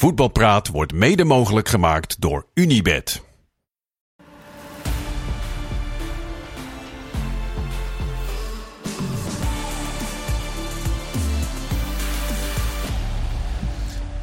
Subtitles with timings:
[0.00, 3.22] Voetbalpraat wordt mede mogelijk gemaakt door Unibed.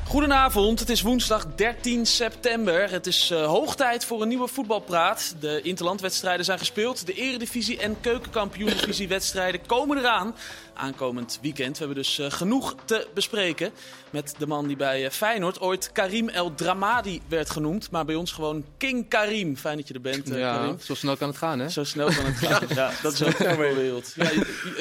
[0.08, 2.92] Goedenavond, het is woensdag 13 september.
[2.92, 5.36] Het is uh, hoog tijd voor een nieuwe voetbalpraat.
[5.40, 7.06] De interlandwedstrijden zijn gespeeld.
[7.06, 8.74] De eredivisie en keukenkampioen
[9.08, 10.36] wedstrijden komen eraan
[10.78, 11.78] aankomend weekend.
[11.78, 13.72] We hebben dus uh, genoeg te bespreken
[14.10, 17.92] met de man die bij uh, Feyenoord ooit Karim El Dramadi werd genoemd.
[17.92, 19.58] Maar bij ons gewoon King Karim.
[19.58, 20.80] Fijn dat je er bent, uh, ja, Karim.
[20.80, 21.70] Zo snel kan het gaan, hè?
[21.70, 22.64] Zo snel kan het gaan.
[22.76, 24.14] ja, dat is ook een wereld.
[24.16, 24.30] Ja,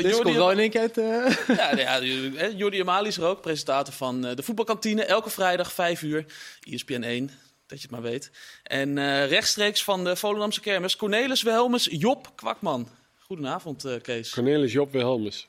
[0.03, 0.95] Dit komt wel in één keer uit...
[1.47, 2.01] ja, ja,
[2.49, 5.05] Jordi Amali is er ook, presentator van de voetbalkantine.
[5.05, 6.25] Elke vrijdag 5 uur,
[6.61, 7.31] ESPN 1
[7.67, 8.31] dat je het maar weet.
[8.63, 12.89] En uh, rechtstreeks van de Volendamse kermis, Cornelis Wilhelmus, Job Kwakman.
[13.19, 14.31] Goedenavond, uh, Kees.
[14.31, 15.49] Cornelis Job Wilhelmus.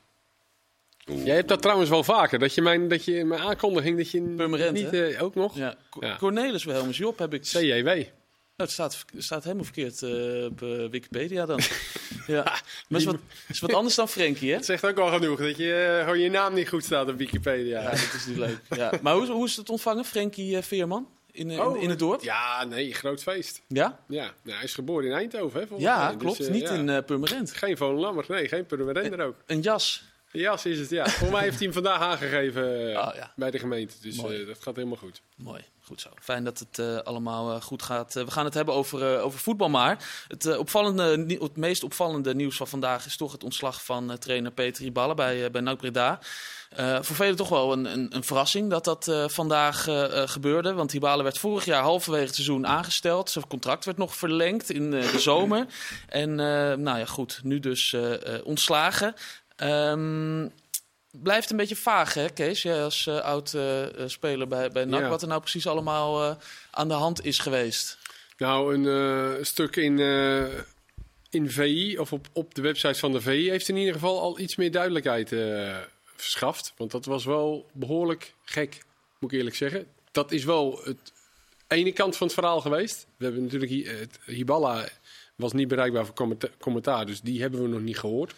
[1.24, 4.20] Jij hebt dat trouwens wel vaker, dat je mijn, dat je mijn aankondiging, dat je
[4.20, 5.56] Permanent, niet uh, ook nog...
[5.56, 5.74] Ja.
[6.00, 6.16] ja.
[6.16, 7.42] Cornelis Wilhelmus Job heb ik...
[7.42, 7.86] CJW.
[7.86, 11.60] Nou, het staat, staat helemaal verkeerd uh, op uh, Wikipedia dan.
[12.26, 12.42] ja.
[12.88, 13.16] Maar is wat,
[13.48, 14.56] is wat anders dan Frenkie, hè?
[14.56, 17.80] Het zegt ook wel genoeg, dat je gewoon je naam niet goed staat op Wikipedia.
[17.80, 18.58] Ja, dat is niet leuk.
[18.76, 18.92] Ja.
[19.02, 21.08] Maar hoe, hoe is het ontvangen, Frenkie Veerman?
[21.32, 22.22] In, in, oh, in, het dorp?
[22.22, 23.62] Ja, nee, groot feest.
[23.68, 23.98] Ja?
[24.08, 25.66] Ja, nou, hij is geboren in Eindhoven, hè?
[25.76, 26.16] Ja, mij.
[26.16, 26.38] klopt.
[26.38, 26.70] Dus, uh, niet ja.
[26.70, 27.52] in uh, Purmerend.
[27.52, 29.36] Geen Volendammer, nee, geen Purmerender ook.
[29.46, 30.04] Een jas.
[30.32, 31.08] Een jas is het, ja.
[31.08, 33.32] Voor mij heeft hij hem vandaag aangegeven uh, oh, ja.
[33.36, 33.94] bij de gemeente.
[34.00, 35.20] Dus dat gaat helemaal goed.
[35.36, 36.08] Mooi, goed zo.
[36.20, 38.14] Fijn dat het allemaal goed gaat.
[38.14, 40.24] we gaan het hebben over, over voetbal maar.
[40.28, 44.84] Het, opvallende, het meest opvallende nieuws van vandaag is toch het ontslag van trainer Peter
[44.84, 46.18] Riballa bij, bij NAC Breda.
[47.00, 49.82] Voor velen toch wel een, een, een verrassing dat dat vandaag
[50.30, 50.72] gebeurde.
[50.72, 53.30] Want Hibale werd vorig jaar halverwege het seizoen aangesteld.
[53.30, 55.66] Zijn contract werd nog verlengd in de zomer.
[56.08, 56.34] En
[56.82, 57.96] nou ja, goed, nu dus
[58.44, 59.14] ontslagen.
[59.62, 60.52] Um,
[61.10, 62.62] blijft een beetje vaag, hè, Kees?
[62.62, 65.00] Jij als oud-speler bij, bij NAC.
[65.00, 65.08] Ja.
[65.08, 66.38] Wat er nou precies allemaal
[66.70, 67.98] aan de hand is geweest.
[68.36, 69.98] Nou, een stuk in
[71.30, 74.38] in VI, of op, op de website van de VI, heeft in ieder geval al
[74.38, 75.28] iets meer duidelijkheid
[76.16, 76.72] verschaft.
[76.76, 78.84] Want dat was wel behoorlijk gek,
[79.18, 79.86] moet ik eerlijk zeggen.
[80.10, 81.12] Dat is wel het
[81.68, 83.06] ene kant van het verhaal geweest.
[83.16, 84.88] We hebben natuurlijk Hiballa
[85.34, 88.34] was niet bereikbaar voor commentaar, dus die hebben we nog niet gehoord.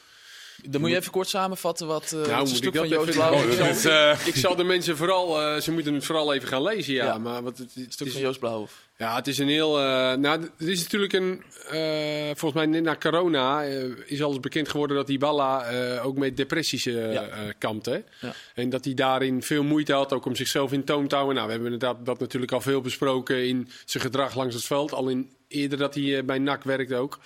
[0.69, 3.69] Dan moet je even kort samenvatten wat uh, nou, stuk ik van Joost even- Blauw
[3.71, 3.85] is.
[3.85, 7.05] eh, Ik zal de mensen vooral, eh, ze moeten het vooral even gaan lezen, ja.
[7.05, 7.19] Ja.
[7.19, 8.73] Maar wat het, het stuk is, van Joost Blauwhof.
[8.97, 9.79] ja, het is een heel.
[9.79, 9.85] eh,
[10.15, 11.43] nou, het is natuurlijk een.
[11.71, 13.63] eh, volgens mij net na corona
[14.07, 17.29] is alles bekend geworden dat Ibala eh ook met depressies eh Ja.
[17.59, 17.87] kampt.
[17.87, 17.99] Hè?
[18.21, 18.33] Ja.
[18.55, 21.35] En dat hij daarin veel moeite had, ook om zichzelf in toom te houden.
[21.37, 24.93] Nou, we hebben inderdaad dat natuurlijk al veel besproken in zijn gedrag langs het veld.
[24.93, 27.19] Al in, eerder dat hij bij NAC werkte ook.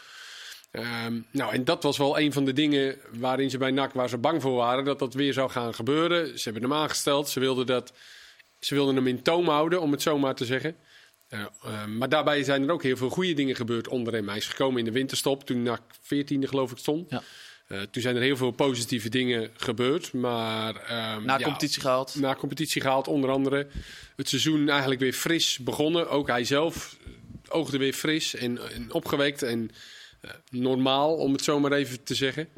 [0.74, 4.08] Ehm, nou, en dat was wel een van de dingen waarin ze bij NAC waar
[4.08, 6.38] ze bang voor waren dat dat weer zou gaan gebeuren.
[6.38, 7.28] Ze hebben hem aangesteld.
[7.28, 7.92] Ze wilden, dat,
[8.58, 10.76] ze wilden hem in toom houden, om het zo maar te zeggen.
[11.28, 14.28] Eh, eh, maar daarbij zijn er ook heel veel goede dingen gebeurd onder hem.
[14.28, 17.10] Hij is gekomen in de winterstop, toen NAC 14e geloof ik stond.
[17.10, 17.22] Ja.
[17.66, 20.12] Eh, toen zijn er heel veel positieve dingen gebeurd.
[20.12, 22.14] Maar, ehm, Na ja, competitie gehaald.
[22.14, 23.66] na competitie gehaald, onder andere.
[24.16, 26.08] Het seizoen eigenlijk weer fris begonnen.
[26.10, 27.12] Ook hij zelf eh,
[27.48, 29.70] oogde weer fris en, en opgewekt en
[30.50, 32.48] normaal, om het zo maar even te zeggen.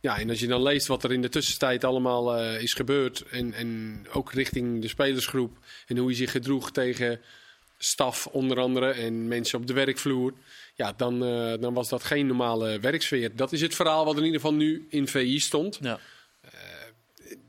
[0.00, 3.24] Ja, en als je dan leest wat er in de tussentijd allemaal eh, is gebeurd...
[3.30, 7.20] En, en ook richting de spelersgroep en hoe hij zich gedroeg tegen
[7.78, 8.90] staf onder andere...
[8.90, 10.32] en mensen op de werkvloer...
[10.74, 13.36] Ja, dan, eh, dan was dat geen normale werksfeer.
[13.36, 15.78] Dat is het verhaal wat in ieder geval nu in VI stond.
[15.80, 15.98] Ja.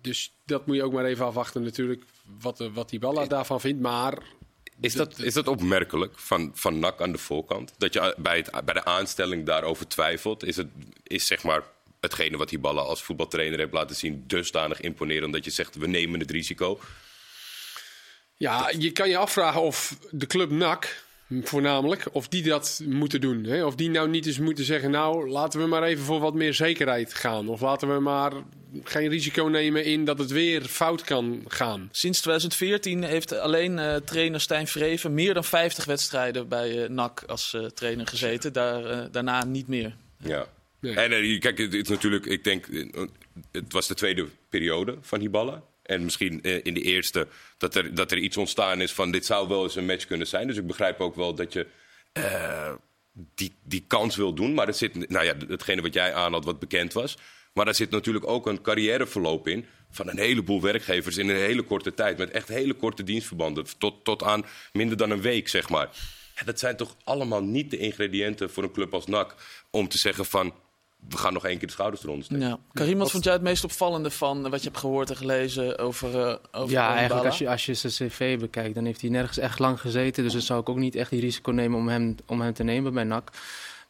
[0.01, 2.03] Dus dat moet je ook maar even afwachten natuurlijk,
[2.39, 3.81] wat, eh, wat die Balla daarvan vindt.
[3.81, 4.17] Maar
[4.83, 7.73] Is dat, is dat opmerkelijk van, van NAC aan de voorkant?
[7.77, 10.43] Dat je bij, het, bij de aanstelling daarover twijfelt?
[10.43, 10.67] Is, het,
[11.03, 11.63] is zeg maar
[11.99, 15.87] hetgene wat die ballen als voetbaltrainer heeft laten zien dusdanig imponerend dat je zegt we
[15.87, 16.79] nemen het risico?
[18.43, 23.43] ja, je kan je afvragen of de club NAC, voornamelijk, of die dat moeten doen.
[23.43, 23.65] Hè?
[23.65, 26.53] Of die nou niet eens moeten zeggen, nou laten we maar even voor wat meer
[26.53, 27.47] zekerheid gaan.
[27.47, 28.31] Of laten we maar
[28.83, 31.89] geen risico nemen in dat het weer fout kan gaan.
[31.91, 37.23] Sinds 2014 heeft alleen eh, trainer Stijn Vreven meer dan 50 wedstrijden bij eh, NAC
[37.27, 38.53] als eh, trainer gezeten.
[38.53, 39.95] Daar, daarna niet meer.
[40.17, 40.47] Ja.
[40.79, 40.95] Nee.
[40.95, 42.65] En kijk, het is natuurlijk, ik denk,
[43.51, 45.63] het was de tweede periode van Hiballa.
[45.93, 49.25] En misschien eh, in de eerste dat er, dat er iets ontstaan is van dit
[49.25, 50.47] zou wel eens een match kunnen zijn.
[50.47, 51.67] Dus ik begrijp ook wel dat je
[52.11, 52.73] eh,
[53.13, 54.53] die, die kans wil doen.
[54.53, 57.17] Maar er zit, nou ja, hetgene wat jij aanhad wat bekend was.
[57.53, 61.61] Maar daar zit natuurlijk ook een carrièreverloop in van een heleboel werkgevers in een hele
[61.61, 62.17] korte tijd.
[62.17, 63.65] Met echt hele korte dienstverbanden.
[63.77, 65.89] Tot, tot aan minder dan een week, zeg maar.
[66.45, 69.35] Dat zijn toch allemaal niet de ingrediënten voor een club als NAC
[69.69, 70.53] om te zeggen van
[71.09, 72.47] we gaan nog één keer de schouders eronder steken.
[72.47, 72.59] Ja.
[72.73, 76.15] Karim, wat vond jij het meest opvallende van wat je hebt gehoord en gelezen over,
[76.15, 79.37] uh, over Ja, eigenlijk als je, als je zijn cv bekijkt, dan heeft hij nergens
[79.37, 80.23] echt lang gezeten.
[80.23, 82.63] Dus dan zou ik ook niet echt die risico nemen om hem, om hem te
[82.63, 83.31] nemen bij NAC.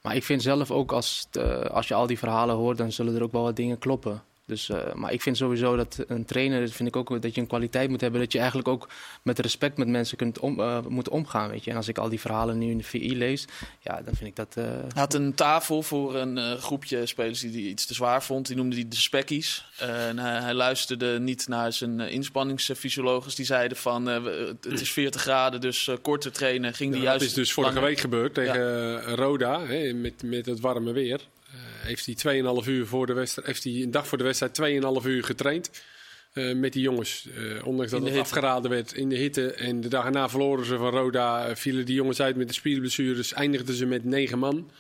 [0.01, 2.92] Maar ik vind zelf ook, als, het, eh, als je al die verhalen hoort, dan
[2.92, 4.24] zullen er ook wel wat dingen kloppen.
[4.54, 7.48] Dus, eh, maar ik vind sowieso dat een trainer, vind ik ook dat je een
[7.48, 8.20] kwaliteit moet hebben.
[8.20, 8.90] Dat je eigenlijk ook
[9.24, 11.50] met respect met mensen kunt om, eh, moet omgaan.
[11.50, 11.72] Weet je.
[11.72, 13.46] En als ik al die verhalen nu in de VI lees,
[13.80, 14.54] ja, dan vind ik dat.
[14.58, 18.24] eh, Hij had een tafel voor een eh, groepje spelers die hij iets te zwaar
[18.24, 18.48] vond.
[18.48, 19.66] Die noemde hij de spekkies.
[19.80, 23.36] Eh, en hij, hij luisterde niet naar zijn uh, inspanningsfysiologen.
[23.36, 24.24] Die zeiden van eh,
[24.62, 26.74] het is 40 graden, dus eh, korter trainen.
[26.74, 27.88] Ging die juist dat is dus vorige langer.
[27.90, 31.22] week gebeurd tegen Roda, hè, met, met het warme weer.
[31.83, 34.53] Heeft hij 2,5 uur voor de wedstrijd, heeft hij een dag voor de wedstrijd
[35.01, 35.69] 2,5 uur getraind.
[36.33, 37.27] eh, met die jongens.
[37.35, 38.24] Eh, ondanks dat het hitte.
[38.24, 39.51] afgeraden werd in de hitte.
[39.53, 41.45] En de dag erna verloren ze van Roda.
[41.45, 43.33] eh, vielen die jongens uit met de spierblessures.
[43.33, 44.71] Eindigden ze met negen man.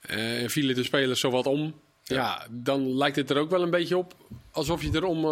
[0.00, 1.80] En vielen de spelers zowat om.
[2.04, 2.46] Ja.
[2.50, 4.14] dan lijkt het er ook wel een beetje op
[4.50, 5.24] alsof je erom,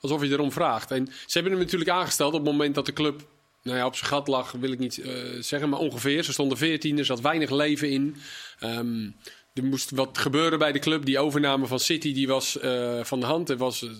[0.00, 0.90] alsof je erom vraagt.
[0.90, 3.28] En ze hebben hem natuurlijk aangesteld op het moment dat de club
[3.62, 5.02] nou ja, op zijn gat lag, wil ik niet
[5.40, 6.22] zeggen, maar ongeveer.
[6.22, 8.16] Ze stonden 14, er zat weinig leven in.
[8.58, 9.10] Ehm,
[9.58, 11.04] er moest wat gebeuren bij de club.
[11.04, 13.90] Die overname van City die was eh, van de hand en was eh,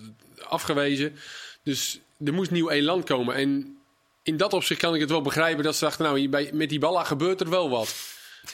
[0.48, 1.14] afgewezen.
[1.62, 3.34] Dus er moest nieuw elan komen.
[3.34, 3.78] En
[4.22, 6.78] in dat opzicht kan ik het wel begrijpen dat ze dachten, nou, bij, met die
[6.78, 7.94] balla gebeurt er wel wat.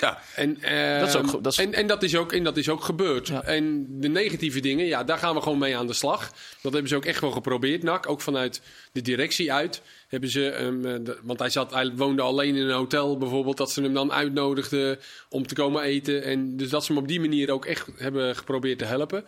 [0.00, 2.44] Ja, En, ehm, Dat is ook ge- dat is- en, en, dat is ook, en
[2.44, 3.28] dat is ook gebeurd.
[3.28, 3.42] Ja.
[3.42, 6.32] En de negatieve dingen, ja, daar gaan we gewoon mee aan de slag.
[6.62, 8.08] Dat hebben ze ook echt wel geprobeerd, NAC.
[8.08, 8.60] Ook vanuit
[8.92, 9.82] de directie uit.
[10.08, 13.56] Hebben ze, ehm, eh, de- want hij, zat, hij woonde alleen in een hotel bijvoorbeeld.
[13.56, 14.98] Dat ze hem dan uitnodigden
[15.28, 16.22] om te komen eten.
[16.22, 19.24] En dus dat ze hem op die manier ook echt hebben geprobeerd te helpen.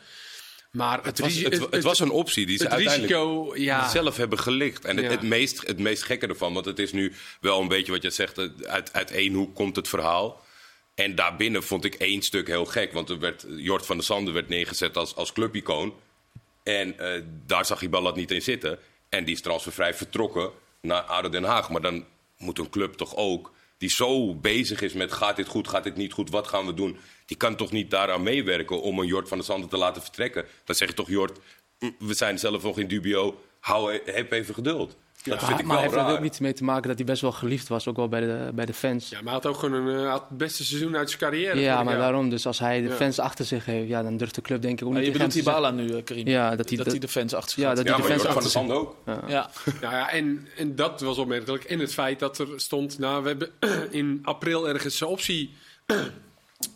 [0.71, 3.53] Maar het, het was, risi- het, het was een optie die ze het uiteindelijk risico,
[3.57, 3.89] ja.
[3.89, 4.85] zelf hebben gelicht.
[4.85, 5.11] En het, Ja.
[5.11, 8.11] het, meest, het meest gekke ervan, want het is nu wel een beetje wat je
[8.11, 10.45] zegt, eh, uit, uit één hoek komt het verhaal.
[10.97, 14.31] En daarbinnen vond ik één stuk heel gek, want er werd, Jort van der Sande
[14.31, 15.95] werd neergezet als, als clubicoon.
[16.63, 18.79] En eh, daar zag Ibalat niet in zitten.
[19.09, 20.51] En die is transfervrij vertrokken
[20.81, 21.71] naar ADO Den Haag.
[21.71, 22.05] Maar dan
[22.39, 25.97] moet een club toch ook, die zo bezig is met gaat dit goed, gaat dit
[25.97, 26.99] niet goed, wat gaan we doen.
[27.27, 30.45] Die kan toch niet daaraan meewerken om een Jort van der Sande te laten vertrekken.
[30.65, 31.39] Dan zeg je toch, Jort,
[31.79, 34.97] mm, we zijn zelf nog in dubio, hou, heb even geduld.
[35.31, 37.23] Dat vind ik maar wel heeft er ook niet mee te maken dat hij best
[37.23, 39.09] wel geliefd was, ook wel bij de, bij de fans.
[39.09, 41.61] Ja, maar hij had ook gewoon een, eh, had het beste seizoen uit zijn carrière.
[41.61, 42.31] Ja, maar daarom.
[42.31, 42.95] Dus als hij de Ja.
[42.95, 45.19] fans achter zich heeft, ja, dan durft de club denk ik ook Maar niet je
[45.19, 46.27] bedoelt Dybala nu, eh, Karim?
[46.27, 48.13] Ja, dat hij dat de- hij de fans achter zich Ja, dat Ja, die maar
[48.13, 48.97] de fans achter Sande ook.
[49.27, 49.51] Ja.
[49.81, 51.65] Nou ja, en, en dat was opmerkelijk.
[51.65, 53.51] En het feit dat er stond, nou, we hebben
[53.91, 55.55] in april ergens een optie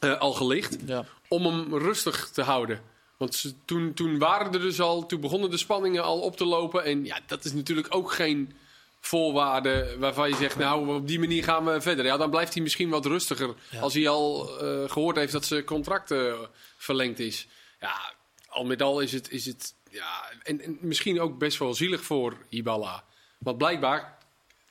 [0.00, 1.04] eh, al gelicht Ja.
[1.28, 2.80] om hem rustig te houden.
[3.20, 6.44] Want ze- toen, toen waren er dus al, toen begonnen de spanningen al op te
[6.44, 6.84] lopen.
[6.84, 8.52] En ja, dat is natuurlijk ook geen
[9.00, 12.04] voorwaarde waarvan je zegt, nou, op die manier gaan we verder.
[12.04, 15.64] Ja, dan blijft hij misschien wat rustiger als hij al eh, gehoord heeft dat zijn
[15.64, 16.34] contract eh,
[16.76, 17.46] verlengd is.
[17.80, 18.12] Ja,
[18.48, 22.02] al met al is het, is het ja, en, en misschien ook best wel zielig
[22.02, 23.04] voor Ibala.
[23.38, 24.18] Want blijkbaar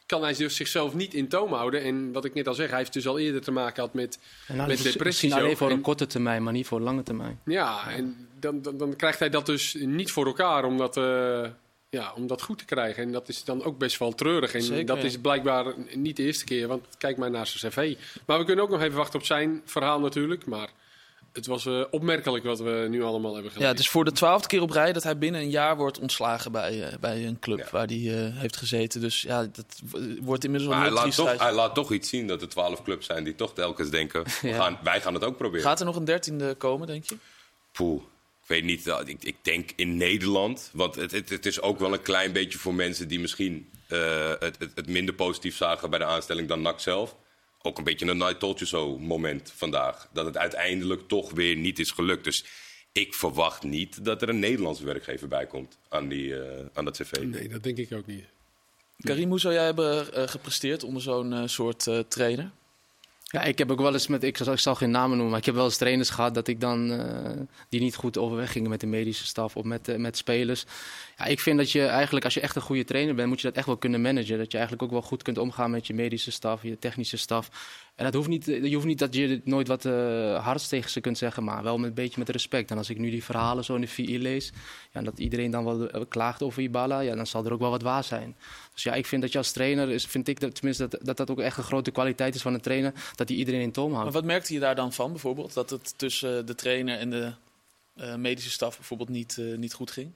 [0.09, 1.81] kan hij dus zichzelf niet in toom houden.
[1.83, 4.19] En wat ik net al zeg, hij heeft dus al eerder te maken gehad met,
[4.47, 5.33] En nou, met dus depressies.
[5.33, 7.39] Alleen voor een En- korte termijn, maar niet voor lange termijn.
[7.45, 11.45] ja, en dan, dan, dan krijgt hij dat dus niet voor elkaar om dat, eh,
[11.89, 13.03] ja, om dat goed te krijgen.
[13.03, 14.53] En dat is dan ook best wel treurig.
[14.53, 17.95] En Zeker, dat is blijkbaar niet de eerste keer, want kijk maar naar zijn cv.
[18.25, 20.45] Maar we kunnen ook nog even wachten op zijn verhaal natuurlijk.
[20.45, 20.69] Maar
[21.39, 23.67] het was eh, opmerkelijk wat we nu allemaal hebben Ja, gelezen.
[23.75, 26.51] het is voor de twaalfde keer op rij dat hij binnen een jaar wordt ontslagen
[26.51, 27.67] bij, eh, bij een club Ja.
[27.71, 29.01] waar hij eh, heeft gezeten.
[29.01, 29.65] Dus ja, dat
[30.21, 32.49] wordt inmiddels wel Maar hij een laat, toch, hij laat toch iets zien dat er
[32.49, 34.55] twaalf clubs zijn die toch telkens denken, we Ja.
[34.57, 35.65] gaan, wij gaan het ook proberen.
[35.65, 37.15] Gaat er nog een dertiende komen, denk je?
[37.71, 38.01] Poeh.
[38.41, 40.69] Ik weet niet, ik, ik denk in Nederland.
[40.73, 44.29] Want het, het, het is ook wel een klein beetje voor mensen die misschien eh,
[44.39, 47.15] het, het, het minder positief zagen bij de aanstelling dan NAC zelf.
[47.61, 50.09] Ook een beetje een night told you so moment vandaag.
[50.13, 52.23] Dat het uiteindelijk toch weer niet is gelukt.
[52.23, 52.45] Dus
[52.91, 56.97] ik verwacht niet dat er een Nederlands werkgever bij komt aan, die, eh, aan dat
[56.97, 57.19] cv.
[57.19, 58.25] Nee, dat denk ik ook niet.
[58.97, 62.51] Karim, hoe zou jij hebben eh, gepresteerd onder zo'n eh, soort eh, trainer?
[63.31, 65.39] Ja, ik heb ook wel eens met, ik zal, ik zal geen namen noemen, maar
[65.39, 67.31] ik heb wel eens trainers gehad dat ik dan, eh,
[67.69, 70.65] die niet goed overweg gingen met de medische staf of met, met spelers.
[71.19, 73.47] Ja, ik vind dat je eigenlijk, als je echt een goede trainer bent, moet je
[73.47, 74.37] dat echt wel kunnen managen.
[74.37, 77.49] Dat je eigenlijk ook wel goed kunt omgaan met je medische staf, je technische staf.
[77.95, 81.01] En dat hoeft niet, je hoeft niet dat je nooit wat eh hards tegen ze
[81.01, 82.71] kunt zeggen, maar wel met een beetje met respect.
[82.71, 84.51] En als ik nu die verhalen zo in de VI lees,
[84.91, 87.69] ja, dat iedereen dan wel eh, klaagt over Ibala, ja, dan zal er ook wel
[87.69, 88.35] wat waar zijn.
[88.73, 91.29] Dus ja, ik vind dat je als trainer, is, vind ik dat, tenminste dat, dat
[91.29, 94.13] ook echt een grote kwaliteit is van een trainer, dat hij iedereen in toom houdt.
[94.13, 95.53] wat merkte je daar dan van bijvoorbeeld?
[95.53, 97.31] Dat het tussen de trainer en de
[97.95, 100.11] eh, medische staf bijvoorbeeld niet, eh, niet goed ging?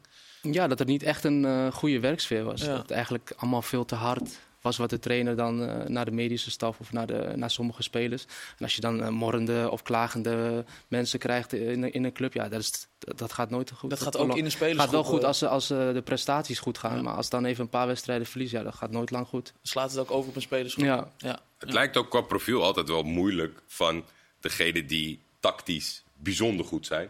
[0.52, 2.62] Ja, dat er niet echt een eh, goede werksfeer was.
[2.62, 2.68] Ja.
[2.68, 6.12] Dat het eigenlijk allemaal veel te hard, was wat de trainer dan eh, naar de
[6.12, 8.26] medische staf of naar, de, naar sommige spelers.
[8.58, 12.50] En als je dan eh, morrende of klagende mensen krijgt in, in een club, ja,
[12.50, 13.90] dat, is, dat gaat nooit goed.
[13.90, 14.72] Dat gaat ook in de spelers.
[14.72, 17.64] Het gaat wel goed als, als uh, de prestaties goed gaan, maar als dan even
[17.64, 19.54] een paar wedstrijden verliezen, ja, dat gaat nooit lang goed.
[19.62, 20.86] Slaat het ook over op een spelersgroep.
[20.86, 21.12] Ja.
[21.18, 21.40] ja.
[21.58, 24.04] Het lijkt ook qua profiel altijd wel moeilijk van
[24.40, 27.10] degene die tactisch bijzonder goed zijn.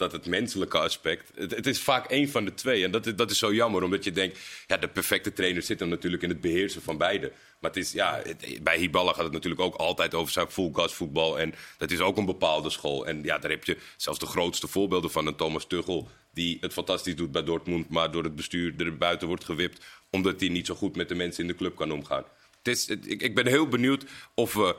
[0.00, 2.84] Dat het menselijke aspect, het, het, is vaak één van de twee.
[2.84, 5.80] En dat, is- dat is zo jammer, omdat je denkt, ja, de perfecte trainer zit
[5.80, 7.32] hem natuurlijk in het beheersen van beide.
[7.60, 8.22] Maar het is, ja,
[8.62, 11.38] bij Hiballa gaat het natuurlijk ook altijd over zijn full gas voetbal.
[11.38, 13.06] En dat is ook een bepaalde school.
[13.06, 15.26] En ja, daar heb je zelfs de grootste voorbeelden van.
[15.26, 19.28] Een Thomas Tuchel, die het fantastisch doet bij Dortmund, maar door het bestuur er buiten
[19.28, 19.84] wordt gewipt.
[20.10, 22.24] Omdat hij niet zo goed met de mensen in de club kan omgaan.
[22.62, 24.04] Het is, ik, ik ben heel benieuwd
[24.34, 24.76] of we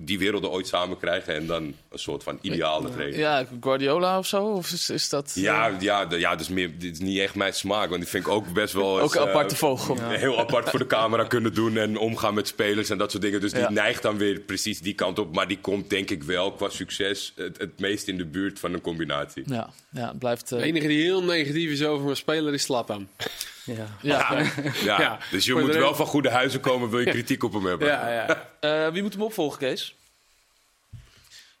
[0.00, 3.18] die werelden ooit samen krijgen en dan een soort van ideale trainer.
[3.18, 4.44] Ja, Guardiola of zo?
[4.44, 5.32] Of is, is dat...
[5.36, 7.88] eh, Ja, ja, ja dus meer, dit is niet echt mijn smaak.
[7.88, 9.00] Want die vind ik ook best wel...
[9.00, 9.96] Ook een eh, aparte vogel.
[10.10, 13.40] Heel apart voor de camera kunnen doen en omgaan met spelers en dat soort dingen.
[13.40, 13.70] Dus die Ja.
[13.70, 15.34] neigt dan weer precies die kant op.
[15.34, 18.72] Maar die komt denk ik wel qua succes het, het meest in de buurt van
[18.72, 19.42] een combinatie.
[19.46, 20.52] Ja, ja het blijft...
[20.52, 23.08] eh, De enige die heel negatief is over mijn speler is Slatan.
[23.76, 23.86] Ja.
[24.02, 24.42] ja.
[24.84, 25.18] Ja, Ja.
[25.30, 27.88] dus je moet wel van goede huizen komen, wil je kritiek op hem hebben.
[27.88, 28.48] Ja, ja.
[28.60, 29.94] Eh, wie moet hem opvolgen, Kees?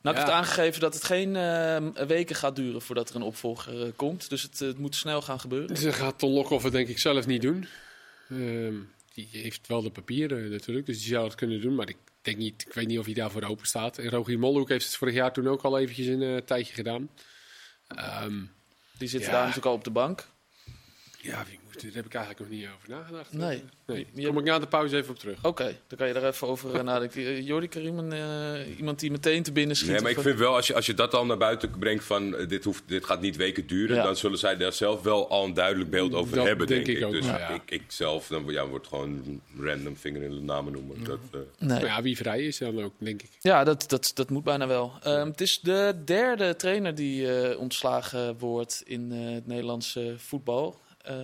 [0.00, 0.28] Nou, ik Ja.
[0.28, 3.88] heb het aangegeven dat het geen eh, weken gaat duren voordat er een opvolger eh,
[3.96, 4.30] komt.
[4.30, 5.68] Dus het, het moet snel gaan gebeuren.
[5.68, 7.68] Dus dat gaat Ton Lokhoff denk ik zelf niet doen.
[8.30, 8.74] Ehm,
[9.14, 11.74] die heeft wel de papieren natuurlijk, dus die zou het kunnen doen.
[11.74, 13.98] Maar ik, denk niet, ik weet niet of hij daarvoor open staat.
[13.98, 17.08] En Rogier Molhoek heeft het vorig jaar toen ook al eventjes een eh, tijdje gedaan.
[17.88, 18.40] Ehm,
[18.98, 19.34] Die zitten Ja.
[19.36, 20.26] daar natuurlijk al op de bank.
[21.20, 23.32] Ja, wie moet, daar heb ik eigenlijk nog niet over nagedacht.
[23.32, 23.62] Nee.
[23.86, 24.06] nee.
[24.14, 25.44] Daar kom ik na de pauze even op terug.
[25.44, 27.22] Oké, dan kan je daar even over uh, nadenken.
[27.26, 29.90] Eh, Jordi Karim, een, eh, iemand die meteen te binnen schiet.
[29.90, 32.04] Nee, maar ik eh, vind wel, als je, als je dat al naar buiten brengt
[32.04, 34.02] van eh, dit, hoeft, dit gaat niet weken duren, Ja.
[34.02, 36.96] dan zullen zij daar zelf wel al een duidelijk beeld over Dat hebben, denk, denk
[36.96, 37.08] ik ik.
[37.08, 37.48] ook Dus ja.
[37.48, 41.04] ik, ik zelf, dan ja, wordt gewoon random vinger in de namen noemen.
[41.04, 41.68] Dat, eh, Nee.
[41.80, 43.30] Maar ja, wie vrij is dan ook, denk ik.
[43.40, 44.92] Ja, dat, dat, dat moet bijna wel.
[45.02, 50.80] Ehm, het is de derde trainer die eh, ontslagen wordt in eh, het Nederlandse voetbal.
[51.08, 51.14] Eh,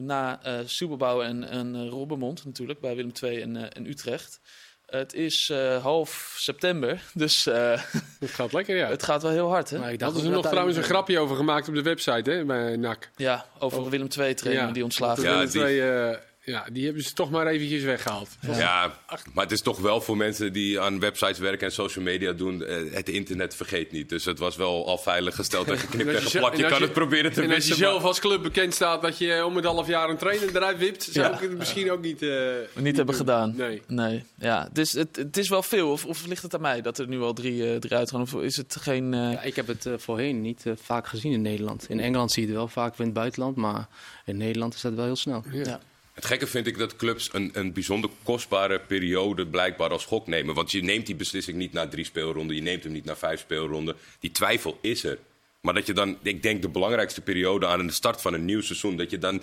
[0.00, 4.40] na eh Superbouw en, en eh, Robbermond natuurlijk, bij Willem II en, eh, en Utrecht.
[4.86, 7.80] Het is eh, half september, dus eh,
[8.20, 8.88] Het gaat lekker, ja.
[8.88, 9.70] het gaat wel heel hard.
[9.70, 9.78] Hè?
[9.78, 12.30] Maar ik dacht Hadden ze nog dat trouwens een grapje over gemaakt op de website,
[12.30, 13.10] hè, bij NAC.
[13.16, 15.52] Ja, over Willem II-trainer die ontslagen Ja, wordt.
[15.52, 18.28] Ja, die- twee, eh, ja, die hebben ze toch maar eventjes weggehaald.
[18.40, 18.92] Ja.
[19.34, 22.64] maar het is toch wel voor mensen die aan websites werken en social media doen,
[22.64, 24.08] eh, het internet vergeet niet.
[24.08, 26.56] Dus het was wel al veilig gesteld En en als je- geplakt.
[26.56, 27.76] Je en kan je- het proberen te En als je missen.
[27.76, 31.02] zelf als club bekend staat dat je om het half jaar een trainer eruit wipt,
[31.02, 31.34] zou Ja.
[31.34, 32.22] ik het misschien ook niet...
[32.22, 32.28] eh,
[32.74, 33.14] Niet hebben doen.
[33.14, 33.54] gedaan.
[33.56, 33.82] Nee.
[33.86, 34.68] Nee, ja.
[34.72, 35.90] Dus het, het is wel veel.
[35.90, 38.20] Of, of ligt het aan mij dat er nu al drie, eh drie uitgaan?
[38.20, 39.12] Of is het geen...
[39.12, 41.86] Ja, ik heb het voorheen niet vaak gezien in Nederland.
[41.88, 43.88] In Engeland zie je het wel vaak in het buitenland, maar
[44.24, 45.44] in Nederland is dat wel heel snel.
[45.52, 45.80] ja.
[46.20, 50.54] Het gekke vind ik dat clubs een, een bijzonder kostbare periode blijkbaar als gok nemen.
[50.54, 53.40] Want je neemt die beslissing niet na drie speelronden, je neemt hem niet na vijf
[53.40, 53.96] speelronden.
[54.18, 55.18] Die twijfel is er.
[55.60, 58.60] Maar dat je dan, ik denk de belangrijkste periode aan de start van een nieuw
[58.60, 59.42] seizoen, dat je dan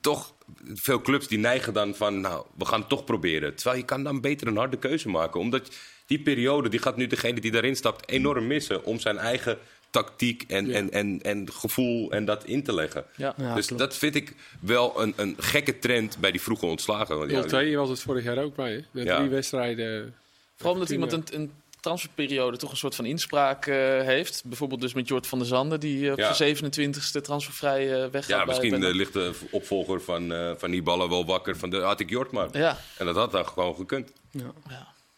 [0.00, 0.34] toch,
[0.74, 3.54] veel clubs die neigen dan van, nou, we gaan het toch proberen.
[3.54, 5.40] Terwijl je kan dan beter een harde keuze maken.
[5.40, 5.70] Omdat
[6.06, 9.58] die periode, die gaat nu degene die daarin stapt enorm missen om zijn eigen
[9.92, 10.74] tactiek en, Ja.
[10.74, 13.04] en, en, en gevoel en dat in te leggen.
[13.16, 13.34] Ja.
[13.36, 13.82] Ja, dus klopt.
[13.82, 17.18] dat vind ik wel een, een gekke trend bij die vroege ontslagen.
[17.18, 19.02] Want ja, 0-2 was het vorig jaar ook bij, hè?
[19.02, 19.16] Ja.
[19.16, 20.14] drie wedstrijden.
[20.56, 24.42] Vooral omdat iemand een, een transferperiode toch een soort van inspraak eh, heeft.
[24.44, 26.32] Bijvoorbeeld dus met Jort van der Zanden, die eh, op Ja.
[26.32, 28.38] zijn 27e transfervrij eh weggaat.
[28.38, 31.76] ja, misschien bij- ligt de opvolger van, eh van die ballen wel wakker van de
[31.80, 32.48] had ik Jort maar.
[32.52, 34.12] Ja, En dat had dan gewoon gekund.
[34.30, 34.52] Ja.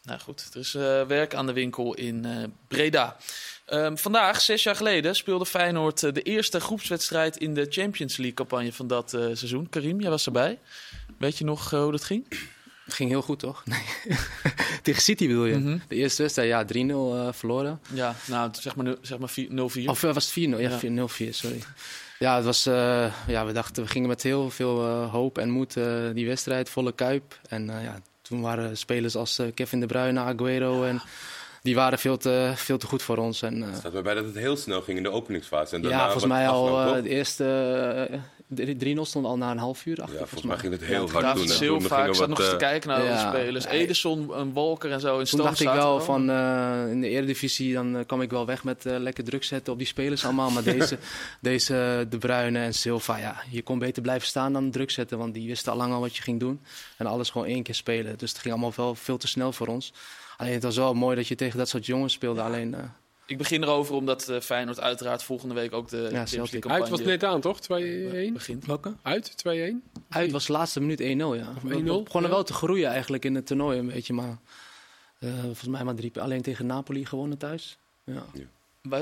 [0.02, 0.50] nou goed.
[0.54, 3.16] Er is eh, werk aan de winkel in eh, Breda.
[3.64, 8.34] Ehm, vandaag, zes jaar geleden, speelde Feyenoord eh, de eerste groepswedstrijd in de Champions League
[8.34, 9.68] campagne van dat eh, seizoen.
[9.68, 10.58] Karim, jij was erbij.
[11.18, 12.26] Weet je nog eh, hoe dat ging?
[12.84, 13.62] Het ging heel goed, toch?
[13.66, 13.82] Nee.
[14.82, 15.56] Tegen City bedoel je?
[15.56, 15.78] Mhm.
[15.88, 16.68] De eerste wedstrijd, ja, 3-0
[17.14, 17.80] eh, verloren.
[17.92, 19.84] Ja, nou zeg maar, zeg maar vier- 0-4.
[19.88, 20.58] Of was het 4-0?
[20.58, 20.78] Ja, Ja.
[20.78, 21.62] 4-0-4, sorry.
[22.18, 22.64] Ja, het was,
[23.26, 25.74] ja, we dachten, we gingen met heel veel hoop en moed
[26.14, 27.38] die wedstrijd, volle kuip.
[27.48, 31.02] En ja, toen waren spelers als Kevin De Bruyne, Aguero en
[31.64, 33.42] die waren veel te, veel te goed voor ons.
[33.42, 35.74] En, eh, Het staat erbij dat het heel snel ging in de openingsfase.
[35.74, 37.02] En daarna ja, volgens mij al eh, toch?
[37.02, 37.44] de eerste
[38.10, 40.18] eh, de 3-0 stond al na een half uur achter.
[40.18, 41.44] Ja, volgens mij ging het heel Ja, hard toen.
[42.06, 43.30] Ik zat nog eens te eh, kijken naar ja.
[43.30, 43.64] de spelers.
[43.64, 43.70] Ja.
[43.70, 45.18] Ederson, een Walker en zo.
[45.18, 48.46] In Toen dacht ik wel van eh, in de Eredivisie dan eh, kwam ik wel
[48.46, 50.50] weg met eh, lekker druk zetten op die spelers allemaal.
[50.50, 50.98] Maar deze,
[51.40, 55.18] deze De Bruyne en Silva, ja, je kon beter blijven staan dan druk zetten.
[55.18, 56.60] Want die wisten al lang al wat je ging doen.
[56.96, 58.18] En alles gewoon één keer spelen.
[58.18, 59.92] Dus het ging allemaal wel veel te snel voor ons.
[60.36, 62.42] Alleen het was wel mooi dat je tegen dat soort jongens speelde.
[62.42, 62.84] Alleen eh,
[63.26, 66.64] Ik begin erover omdat eh, Feyenoord uiteraard volgende week ook de Champions Celtic.
[66.64, 67.58] League Uit was net aan, toch?
[67.62, 67.64] 2-1?
[68.32, 68.66] begint.
[68.66, 68.94] Welke?
[69.02, 69.50] Uit, 2-1?
[70.08, 71.52] Uit was de laatste minuut 1-0, ja.
[71.56, 72.36] Of We 1-0, begonnen ja.
[72.36, 74.38] wel te groeien eigenlijk in het toernooi een beetje, maar
[75.18, 77.78] eh, volgens mij maar drie, alleen tegen Napoli gewonnen thuis.
[78.04, 78.24] Ja.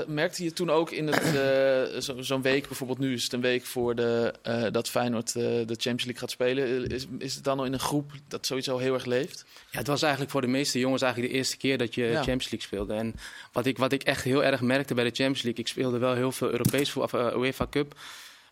[0.07, 3.41] Merkte je toen ook in het, eh, zo- zo'n week, bijvoorbeeld nu is het een
[3.41, 6.87] week voor de, eh, dat Feyenoord eh, de Champions League gaat spelen.
[6.87, 9.45] Is, is het dan al in een groep dat zoiets al heel erg leeft?
[9.71, 12.13] Ja, het was eigenlijk voor de meeste jongens eigenlijk de eerste keer dat je Ja.
[12.13, 12.93] Champions League speelde.
[12.93, 13.15] En
[13.51, 16.13] wat ik, wat ik echt heel erg merkte bij de Champions League, ik speelde wel
[16.13, 17.99] heel veel Europees voetbal, uh, UEFA Cup.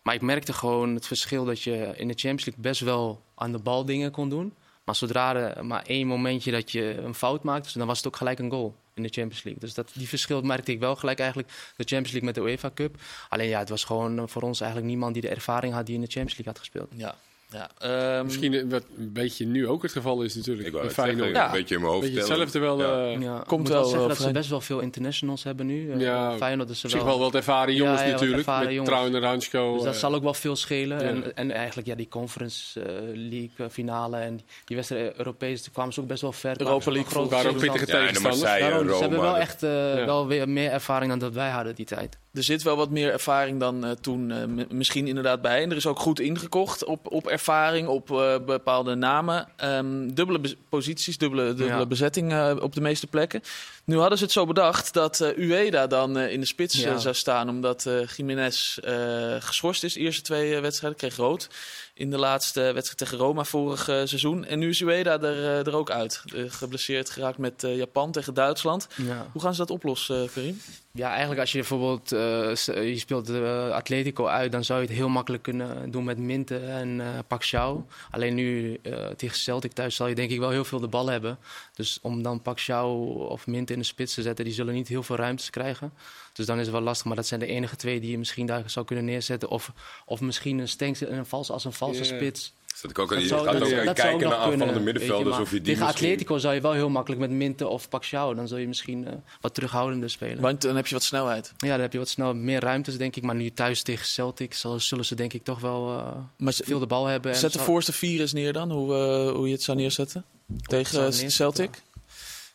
[0.02, 3.52] Maar ik merkte gewoon het verschil dat je in de Champions League best wel aan
[3.52, 4.54] de bal dingen kon doen.
[4.94, 8.38] Zodra maar één momentje dat je een fout maakte, dus dan was het ook gelijk
[8.38, 9.60] een goal in de Champions League.
[9.62, 12.70] Dus dat, die verschil merkte ik wel gelijk eigenlijk, de Champions League met de UEFA
[12.74, 12.96] Cup.
[13.28, 16.00] Alleen ja, het was gewoon voor ons eigenlijk niemand die de ervaring had die in
[16.00, 16.88] de Champions League had gespeeld.
[16.96, 17.16] Ja.
[17.52, 20.68] Ja ehm, Misschien eh, wat een beetje nu ook het geval is natuurlijk.
[20.68, 21.28] Ik het zeggen.
[21.28, 21.46] Ja.
[21.46, 22.78] een beetje in mijn hoofd Beetje hetzelfde wel.
[22.80, 23.12] Ja.
[23.14, 25.92] eh, Ja, Komt wel, wel zeggen eh, dat ze best wel veel internationals hebben nu.
[25.92, 27.04] Eh, Ja, Feyenoord is er wel.
[27.04, 28.48] wel wat ervaren jongens Ja, ja, wat natuurlijk.
[28.48, 29.24] ervaren met jongens.
[29.24, 29.72] Hansko.
[29.74, 30.98] Dus dat eh, zal ook wel veel schelen.
[31.00, 31.04] ja.
[31.06, 35.72] En, en eigenlijk ja, die Conference eh, League eh, finale en die wedstrijden Europees, daar
[35.72, 36.60] kwamen ze ook best wel ver.
[36.60, 38.40] Europa League grote waren ook pittige tegenstanders.
[38.42, 38.94] Daarom, Roma.
[38.94, 40.04] ze hebben wel echt eh, Ja.
[40.06, 42.18] wel weer meer ervaring dan dat wij hadden die tijd.
[42.32, 45.62] Er zit wel wat meer ervaring dan eh, toen eh, misschien inderdaad bij.
[45.62, 47.41] En er is ook goed ingekocht op, op ervaring,
[47.88, 49.48] op eh, bepaalde namen.
[49.56, 51.86] Ehm, dubbele posities, dubbele, dubbele Ja.
[51.86, 53.40] bezetting eh, op de meeste plekken.
[53.84, 56.90] Nu hadden ze het zo bedacht dat eh, Ueda dan eh, in de spits Ja.
[56.92, 57.48] eh, zou staan.
[57.48, 59.92] Omdat eh Jiménez eh, geschorst is.
[59.94, 61.48] De eerste twee wedstrijden kreeg rood.
[61.94, 64.44] In de laatste wedstrijd tegen Roma vorig seizoen.
[64.44, 66.22] En nu is Ueda er, er ook uit.
[66.34, 68.86] Eh, geblesseerd geraakt met eh, Japan tegen Duitsland.
[68.96, 69.26] Ja.
[69.32, 70.60] Hoe gaan ze dat oplossen, eh, Karim?
[70.92, 73.30] ja, eigenlijk als je bijvoorbeeld eh, je speelt
[73.72, 77.86] Atletico uit, dan zou je het heel makkelijk kunnen doen met Minte en eh Pacquiao.
[78.10, 81.06] Alleen nu eh, tegen Celtic thuis zal je denk ik wel heel veel de bal
[81.08, 81.38] hebben.
[81.74, 85.02] Dus om dan Pacquiao of Minte in de spits te zetten, die zullen niet heel
[85.02, 85.92] veel ruimtes krijgen.
[86.32, 88.46] Dus dan is het wel lastig, maar dat zijn de enige twee die je misschien
[88.46, 89.48] daar zou kunnen neerzetten.
[89.48, 89.72] Of,
[90.06, 92.52] of misschien een Stenks een vals, als een valse spits.
[92.74, 94.64] Zat ik ook, Dat je zou- gaat dat- ook dat kijken ook naar nog aanvallende
[94.64, 95.38] kunnen, middenvelders.
[95.38, 98.34] of je die tegen misschien- Atletico zou je wel heel makkelijk met Minte of Pacquiao.
[98.34, 100.40] Dan zul je misschien eh, wat terughoudender spelen.
[100.40, 101.52] Want dan heb je wat snelheid.
[101.56, 103.22] Ja, dan heb je wat snel meer ruimtes, denk ik.
[103.22, 106.78] Maar nu thuis tegen Celtic zal- zullen ze denk ik toch wel eh, Maar veel
[106.78, 107.30] de bal hebben.
[107.32, 109.76] en Zet de zou- voorste vier eens neer dan, hoe, eh, hoe je het zou
[109.78, 110.24] neerzetten.
[110.60, 111.82] Tegen Celtic.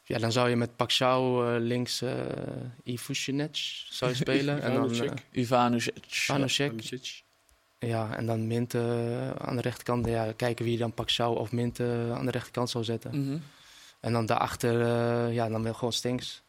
[0.03, 2.09] Ja, dan zou je met Pacquiao eh, links uh,
[3.89, 4.61] zou je spelen.
[4.61, 5.11] en dan uh.
[6.71, 7.25] Hamšić.
[7.79, 10.05] Ja, en dan Minte aan de rechterkant.
[10.05, 13.21] Ja, kijken wie dan Pacquiao of Minte aan de rechterkant zou zetten.
[13.21, 13.37] Mhm.
[13.99, 16.41] En dan daarachter, eh, ja, dan wel gewoon Stinks.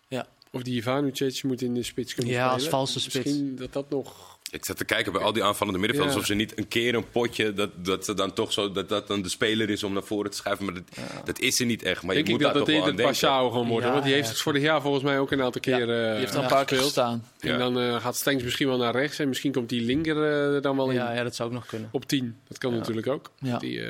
[0.53, 2.61] Of die Ivanucic moet in de spits kunnen Ja, spelen.
[2.61, 3.15] als valse spits.
[3.17, 4.37] Misschien dat dat nog...
[4.51, 6.21] Ik zat te kijken bij al die aanvallende middenvelders Ja.
[6.23, 9.07] of ze niet een keer een potje dat dat ze dan toch zo dat dat
[9.09, 10.85] dan de speler is om naar voren te schuiven, maar dat,
[11.25, 12.03] dat is er niet echt.
[12.03, 13.05] Maar denk je ik moet dat dat toch wel aan denken.
[13.05, 13.85] Wordt.
[13.85, 14.33] Ja, want die heeft ja.
[14.33, 16.49] het vorig jaar volgens mij ook een aantal keer eh, Die heeft er een Ja,
[16.49, 17.25] paar keer gestaan.
[17.41, 17.53] Ja.
[17.53, 19.19] En dan eh, gaat Stenks misschien wel naar rechts.
[19.19, 20.95] En misschien komt die linker eh, dan wel in.
[20.95, 21.89] Ja, ja, dat zou ook nog kunnen.
[21.93, 22.37] Op 10.
[22.49, 22.77] Dat kan Ja.
[22.79, 23.31] natuurlijk ook.
[23.39, 23.59] Ja.
[23.59, 23.81] Die,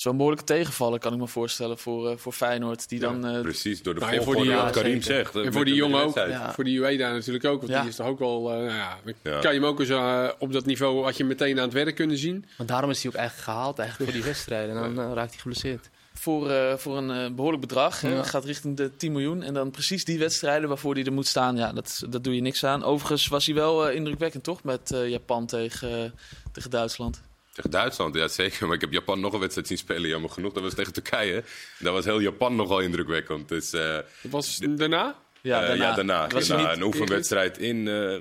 [0.00, 2.88] eh, Zo'n behoorlijke tegenvaller kan ik me voorstellen voor, eh, voor Feyenoord.
[2.88, 5.30] Die dan, eh, Precies, door de Nou, volgorde die- wat Karim zegt.
[5.34, 6.14] eh, en met voor die jongen ook.
[6.14, 6.52] Ja.
[6.54, 7.60] Voor die Ueda natuurlijk ook.
[7.60, 7.80] Want Ja.
[7.80, 8.50] die is toch ook wel...
[8.50, 9.40] eh, nou ja, dan Ja.
[9.40, 11.04] kan je hem ook eens eh, op dat niveau...
[11.04, 12.44] had je meteen aan het werk kunnen zien.
[12.58, 14.76] Maar daarom is hij ook eigenlijk gehaald eigenlijk voor die wedstrijden.
[14.76, 15.90] En dan eh, raakt hij geblesseerd.
[16.14, 18.00] voor, eh, voor een eh, behoorlijk bedrag.
[18.00, 18.24] hè.
[18.24, 19.42] Gaat richting de 10 miljoen.
[19.42, 21.56] En dan precies die wedstrijden waarvoor hij er moet staan.
[21.56, 22.84] Ja, dat, dat doe je niks aan.
[22.84, 24.62] Overigens was hij wel eh, indrukwekkend, toch?
[24.62, 26.10] Met eh, Japan tegen, eh,
[26.52, 27.22] tegen Duitsland.
[27.52, 28.66] Tegen Duitsland, ja zeker.
[28.66, 30.52] Maar ik heb Japan nog een wedstrijd zien spelen, jammer genoeg.
[30.52, 31.44] Dat was tegen Turkije.
[31.78, 33.48] Daar was heel Japan nogal indrukwekkend.
[33.48, 35.16] Dus, eh, Dat was daarna.
[35.40, 35.84] Ja, eh, daarna.
[35.88, 36.26] ja, daarna.
[36.28, 38.16] Was Daarna niet- een oefenwedstrijd in, eh,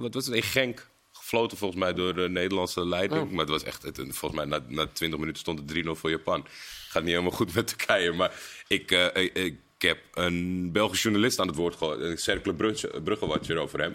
[0.00, 0.86] wat was het, in Genk.
[1.12, 3.22] Gefloten volgens mij door de Nederlandse leiding.
[3.22, 3.30] Oh.
[3.30, 6.10] Maar het was echt, het, volgens mij na, na 20 minuten stond het 3-0 voor
[6.10, 6.46] Japan.
[6.88, 8.12] Gaat niet helemaal goed met Turkije.
[8.12, 8.32] Maar
[8.68, 12.00] ik, eh, ik, ik heb een Belgisch journalist aan het woord gehoord.
[12.00, 13.94] Een Cercle Brugge, Bruggewatcher over hem.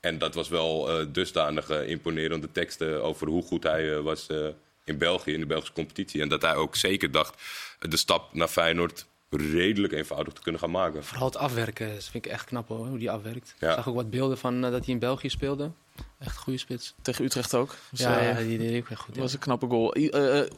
[0.00, 4.26] En dat was wel eh, dusdanig eh, imponerende teksten over hoe goed hij eh, was
[4.26, 4.46] eh,
[4.84, 6.20] in België, in de Belgische competitie.
[6.20, 7.42] En dat hij ook zeker dacht
[7.78, 11.04] de stap naar Feyenoord redelijk eenvoudig te kunnen gaan maken.
[11.04, 13.54] Vooral het afwerken, dat vind ik echt knap hoor, hoe die afwerkt.
[13.58, 13.68] Ja.
[13.68, 15.70] Ik zag ook wat beelden van dat hij in België speelde.
[16.18, 16.94] Echt een goede spits.
[17.02, 17.76] Tegen Utrecht ook.
[17.90, 19.06] Dus, ja, ja, die deed ook echt goed.
[19.06, 19.22] Dat ja.
[19.22, 19.94] was een knappe goal.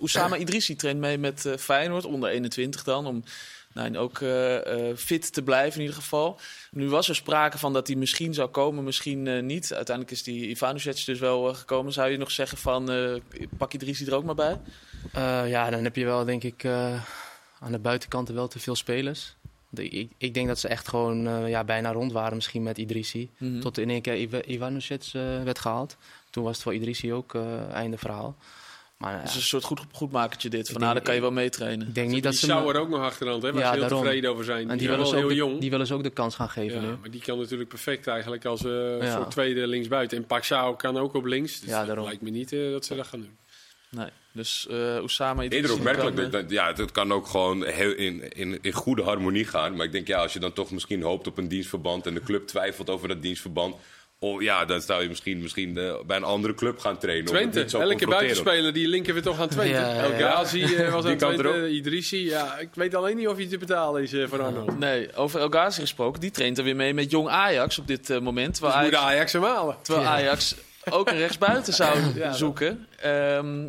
[0.00, 3.07] Oussama Idrissi traint mee met Feyenoord, onder 21 dan.
[3.07, 3.24] Om
[3.74, 6.38] nou, ook eh, eh, fit te blijven in ieder geval.
[6.70, 9.72] Nu was er sprake van dat hij misschien zou komen, misschien eh, niet.
[9.74, 11.92] Uiteindelijk is die Ivanušić dus wel gekomen.
[11.92, 12.90] Zou je nog zeggen van,
[13.58, 14.61] pak Idrissi er ook maar bij?
[15.48, 19.35] Ja, dan heb je wel denk ik aan de buitenkanten wel te veel spelers.
[19.68, 23.30] De- ik, ik denk dat ze echt gewoon ja, bijna rond waren misschien met Idrissi.
[23.38, 23.61] Mhm.
[23.61, 25.11] Tot in één keer Iva- Ivanovic
[25.44, 25.96] werd gehaald.
[26.30, 27.35] Toen was het voor Idrissi ook
[27.72, 28.37] einde verhaal.
[29.02, 30.70] Maar Het is een soort goed, goedmakertje dit.
[30.70, 31.86] Van nou, daar kan je wel meetrainen.
[31.88, 32.46] ik denk niet Die dat ze...
[32.46, 34.02] zou er ook nog achterhand, hè, waar Ja, ze heel daarom.
[34.02, 34.70] tevreden over zijn.
[34.70, 35.60] en Die, willen, wel ook heel de, jong.
[35.60, 36.96] die willen ze ook de kans gaan geven ja, nu.
[37.00, 39.14] maar die kan natuurlijk perfect eigenlijk als eh Ja.
[39.16, 40.18] soort tweede linksbuiten.
[40.18, 41.60] En Paxao kan ook op links.
[41.60, 42.04] Dus Ja, daarom.
[42.04, 43.36] lijkt me niet eh, dat ze dat gaan doen.
[43.90, 44.08] Nee.
[44.32, 46.30] Dus eh Osama Idrissi Eerder opmerkelijk.
[46.32, 49.76] kan, ja, het kan ook gewoon heel in, in, in goede harmonie gaan.
[49.76, 52.06] Maar ik denk, ja, als je dan toch misschien hoopt op een dienstverband...
[52.06, 53.74] en de club twijfelt over dat dienstverband...
[54.24, 57.24] Oh, ja, dan zou je misschien, misschien eh, bij een andere club gaan trainen.
[57.26, 59.72] Twente, niet zo elke buitenspeler die linken we toch aan Twente.
[59.72, 60.02] Ja.
[60.02, 61.68] El Ghazi eh, was aan Twente, erop.
[61.68, 62.24] Idrissi.
[62.24, 64.78] Ja, ik weet alleen niet of hij te betalen is eh, voor Arnold.
[64.78, 66.20] Nee, over El Ghazi gesproken.
[66.20, 68.48] Die traint er weer mee met jong Ajax op dit moment.
[68.48, 69.76] Dus Terwijl moet Ajax, Ajax hem halen.
[69.82, 70.12] terwijl Ja.
[70.12, 70.54] Ajax
[70.90, 72.87] ook een rechtsbuiten zou Ja, zoeken.
[73.00, 73.64] Ehm,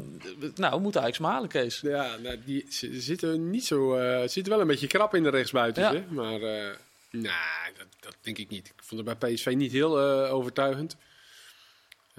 [0.56, 1.80] nou, moet Ajax maar halen, Kees.
[1.82, 3.96] Ja, nou, die zitten niet zo.
[3.96, 5.84] eh zitten wel een beetje krap in de rechtsbuiten.
[5.84, 5.94] Ja.
[5.94, 6.04] Hè?
[6.10, 6.66] Maar eh
[7.12, 7.34] nou,
[7.78, 7.88] dat
[8.24, 8.68] denk ik niet.
[8.68, 10.98] Ik vond het bij PSV niet heel eh, overtuigend.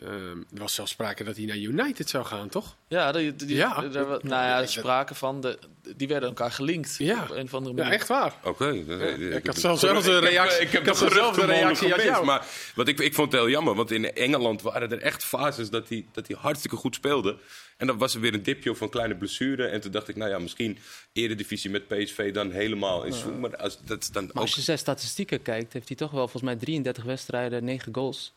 [0.03, 2.77] Ehm, er was zelfs sprake dat hij naar United zou gaan, toch?
[2.89, 3.89] Ja, die, die, Ja.
[3.91, 5.41] wa- nou ja, er sprake van.
[5.41, 5.59] De,
[5.97, 6.95] die werden elkaar gelinkt.
[6.99, 7.23] Ja.
[7.23, 7.99] Op een of andere Ja, manier.
[7.99, 8.35] echt waar.
[8.45, 8.85] Oké.
[8.87, 11.15] dat- ik had heb- zelfs zelfs een ik heb- reactie- Ik heb, ik had de
[11.15, 12.25] zelfs een reactie gemist, jou.
[12.25, 15.71] Maar wat ik, ik vond het heel jammer, want in Engeland waren er echt fases
[15.71, 17.37] dat hij, dat hij hartstikke goed speelde.
[17.77, 19.67] En dan was er weer een dipje of een kleine blessure.
[19.67, 20.79] En toen dacht ik, nou ja, misschien
[21.13, 23.37] eredivisie met PSV dan helemaal in zoek.
[23.39, 24.41] Maar als, dat dan Maar ook...
[24.41, 28.33] als je zijn statistieken kijkt, heeft hij toch wel volgens mij 33 wedstrijden, 9 goals.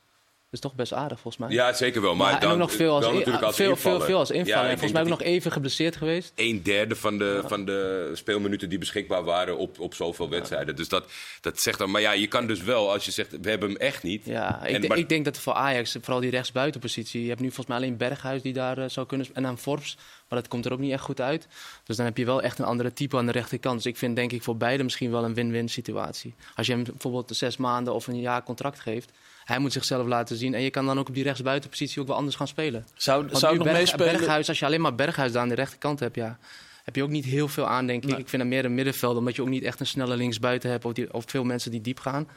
[0.58, 1.56] Is toch best aardig volgens mij.
[1.56, 2.16] Ja, zeker wel.
[2.16, 4.06] Maar, Maar en dan, ook nog veel als, wel in- natuurlijk als veel, veel, invaller.
[4.08, 4.62] veel als Ja, invaller.
[4.64, 6.32] en volgens mij ook nog even geblesseerd geweest.
[6.36, 10.76] een derde van de, van de speelminuten die beschikbaar waren op, op zoveel wedstrijden.
[10.76, 11.06] Dus dat,
[11.42, 11.92] dat zegt dan.
[11.92, 14.26] Maar ja, je kan dus wel, als je zegt, we hebben hem echt niet.
[14.26, 17.40] Ja, ik, En- denk- maar- ik denk dat voor Ajax, vooral die rechtsbuitenpositie, je hebt
[17.40, 19.98] nu volgens mij alleen Berghuis die daar eh, zou kunnen en dan Forbes,
[20.30, 21.48] maar dat komt er ook niet echt goed uit.
[21.84, 23.76] Dus dan heb je wel echt een andere type aan de rechterkant.
[23.76, 26.34] Dus ik vind denk ik voor beide misschien wel een win-win situatie.
[26.56, 29.12] Als je hem bijvoorbeeld zes maanden of een jaar contract geeft,
[29.48, 32.16] hij moet zichzelf laten zien en je kan dan ook op die rechtsbuitenpositie ook wel
[32.16, 32.86] anders gaan spelen.
[32.96, 34.06] Zou, Want zou nu nog meespelen?
[34.08, 36.38] Berghuis, als je alleen maar Berghuis daar aan de rechterkant hebt, ja,
[36.84, 38.10] heb je ook niet heel veel aan, denk ik.
[38.10, 38.20] Nee.
[38.20, 40.86] Ik vind hem meer een middenveld, omdat je ook niet echt een snelle linksbuiten hebt
[40.86, 42.28] of, die, of veel mensen die diep gaan.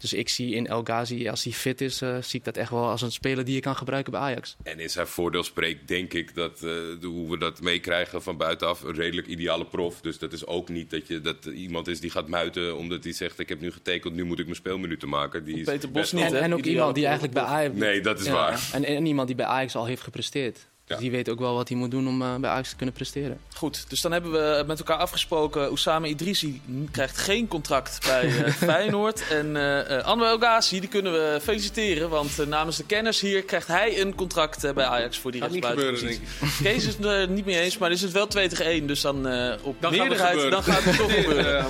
[0.00, 2.70] Dus ik zie in El Ghazi, als hij fit is, eh, zie ik dat echt
[2.70, 4.56] wel als een speler die je kan gebruiken bij Ajax.
[4.62, 8.36] En in zijn voordeel spreekt, denk ik, dat eh, de- hoe we dat meekrijgen van
[8.36, 10.00] buitenaf, een redelijk ideale prof.
[10.00, 13.04] Dus dat is ook niet dat, je, dat er iemand is die gaat muiten omdat
[13.04, 15.44] hij zegt: Ik heb nu getekend, nu moet ik mijn speelminuten maken.
[15.44, 17.74] Die Peter Bos niet, En, ook iemand die eigenlijk bij Ajax...
[17.74, 18.68] Nee, dat is Ja, waar.
[18.72, 20.68] En, en iemand die bij Ajax al heeft gepresteerd.
[20.90, 22.94] Dus die weet ook wel wat hij moet doen om eh, bij Ajax te kunnen
[22.94, 23.40] presteren.
[23.54, 25.68] Goed, dus dan hebben we met elkaar afgesproken.
[25.68, 29.22] Oussama Idrissi krijgt geen contract bij eh, Feyenoord.
[29.28, 32.08] En eh uh, Anwar El Ghazi, die kunnen we feliciteren.
[32.08, 35.40] Want eh, namens de kenners hier krijgt hij een contract eh, bij Ajax voor die
[35.40, 36.20] rechtsbuitenpositie.
[36.62, 38.86] Kees is het er niet mee eens, maar is het wel 2 tegen 1.
[38.86, 41.66] Dus dan eh, op Dan gaat het meerderheid, dan gaat het toch gebeuren.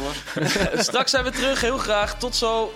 [0.78, 2.18] Straks zijn we terug, heel graag.
[2.18, 2.72] Tot zo.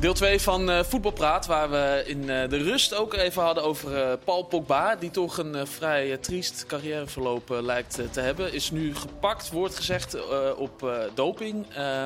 [0.00, 3.96] Deel 2 van eh Voetbalpraat, waar we in eh, de rust ook even hadden over
[3.96, 4.96] eh, Paul Pogba.
[4.96, 8.52] Die toch een vrij triest carrièreverloop lijkt te hebben.
[8.52, 10.16] Is nu gepakt, wordt gezegd,
[10.56, 11.66] op doping.
[11.74, 12.04] Eh,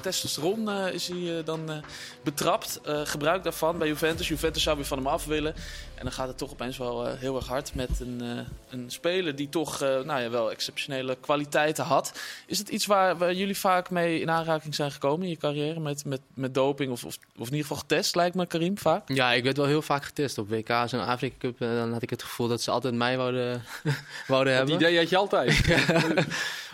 [0.00, 1.84] testosteron is hij dan
[2.22, 2.80] betrapt.
[2.84, 4.28] Gebruik daarvan bij Juventus.
[4.28, 5.54] Juventus zou weer van hem af willen.
[5.94, 8.90] En dan gaat het toch opeens wel eh, heel erg hard met een, eh, een
[8.90, 12.20] speler die toch eh, nou ja, wel exceptionele kwaliteiten had.
[12.46, 15.80] Is het iets waar, waar jullie vaak mee in aanraking zijn gekomen in je carrière?
[15.80, 19.08] Met, met, met doping of, of, of in ieder geval getest, lijkt me Karim vaak?
[19.12, 21.60] Ja, ik werd wel heel vaak getest op WK's en Afrika Cup.
[21.60, 23.62] En dan had ik het gevoel dat ze altijd mij wouden,
[24.26, 24.86] wouden Dat hebben.
[24.86, 25.62] idee had je altijd.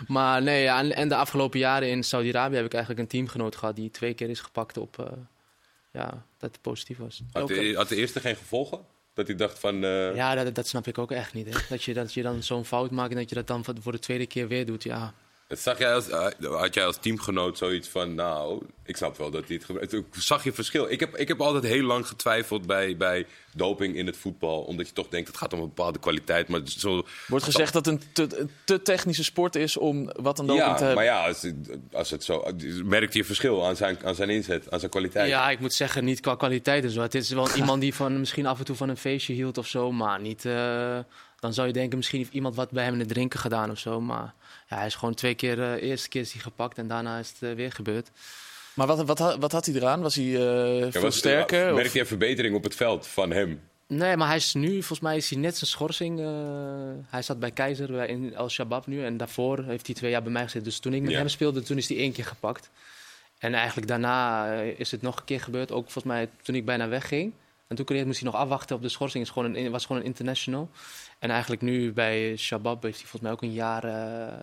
[0.07, 3.55] Maar nee, ja, en, en de afgelopen jaren in Saudi-Arabië heb ik eigenlijk een teamgenoot
[3.55, 5.05] gehad die twee keer is gepakt op eh,
[5.91, 7.21] ja, dat het positief was.
[7.31, 8.79] Had, de, had de eerste geen gevolgen?
[9.13, 9.83] Dat hij dacht van.
[9.83, 11.45] eh, Ja, dat, dat snap ik ook echt niet.
[11.53, 11.59] Hè.
[11.69, 13.91] Dat, je, dat je dan zo'n fout maakt en dat je dat dan voor- voor
[13.91, 14.83] de tweede keer weer doet.
[14.83, 15.13] Ja,
[15.57, 19.47] Zag jij als, eh, had jij als teamgenoot zoiets van, nou, ik snap wel dat
[19.47, 19.91] hij het gebruikt.
[19.91, 20.91] Toen Zag je verschil?
[20.91, 24.61] Ik heb, ik heb altijd heel lang getwijfeld bij, bij doping in het voetbal.
[24.61, 26.47] Omdat je toch denkt, het gaat om een bepaalde kwaliteit.
[26.47, 30.39] Maar zo, Wordt gezegd dat het een te, een te technische sport is om wat
[30.39, 30.95] aan doping ja, te hebben.
[30.95, 31.51] maar ja, als,
[31.91, 32.43] als het zo,
[32.83, 35.29] merkte je verschil aan zijn, aan zijn inzet, aan zijn kwaliteit.
[35.29, 37.01] ja, ik moet zeggen, niet qua kwaliteit en zo.
[37.01, 39.67] Het is wel iemand die van, misschien af en toe van een feestje hield of
[39.67, 40.45] zo, maar niet...
[40.45, 40.99] eh,
[41.41, 43.79] dan zou je denken, misschien heeft iemand wat bij hem in het drinken gedaan of
[43.79, 44.01] zo.
[44.01, 44.33] Maar
[44.69, 47.29] ja, hij is gewoon twee keer, de eerste keer is hij gepakt en daarna is
[47.29, 48.09] het eh, weer gebeurd.
[48.73, 50.01] Maar wat, wat, wat had hij eraan?
[50.01, 51.69] Was hij eh, Ja, veel was- sterker?
[51.69, 53.61] of- Merkte je verbetering op het veld van hem?
[53.87, 56.19] Nee, maar hij is nu, volgens mij is hij net zijn schorsing.
[56.19, 56.25] eh,
[57.07, 59.05] hij zat bij Keizer bij- in El Shabab nu.
[59.05, 60.63] En daarvoor heeft hij twee jaar bij mij gezeten.
[60.63, 61.17] Dus toen ik met Ja.
[61.17, 62.69] hem speelde, toen is hij één keer gepakt.
[63.39, 65.71] En eigenlijk daarna is het nog een keer gebeurd.
[65.71, 67.33] Ook volgens mij toen ik bijna wegging.
[67.67, 69.25] En toen moest hij nog afwachten op de schorsing.
[69.27, 70.69] Het is gewoon een, was gewoon een international.
[71.21, 74.33] En eigenlijk nu bij Shabab heeft hij volgens mij ook een jaar eh,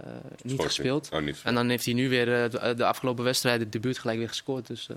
[0.42, 1.08] niet gespeeld.
[1.12, 1.40] Oh, niet.
[1.44, 4.28] En dan heeft hij nu weer eh, de, de afgelopen wedstrijd het debuut gelijk weer
[4.28, 4.66] gescoord.
[4.66, 4.96] Dus eh,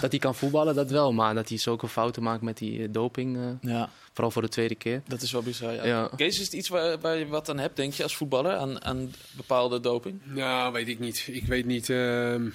[0.00, 1.12] dat hij kan voetballen, dat wel.
[1.12, 4.74] Maar dat hij zulke fouten maakt met die doping, eh, Ja, vooral voor de tweede
[4.74, 5.02] keer.
[5.06, 5.72] dat is wel bizar.
[5.74, 5.84] Ja.
[5.84, 6.10] Ja.
[6.16, 8.52] Kees, is het iets waar, waar je wat aan hebt, denk je, als voetballer?
[8.56, 10.20] Aan, aan bepaalde doping?
[10.24, 11.28] Nou, weet ik niet.
[11.30, 12.48] Ik weet niet ehm,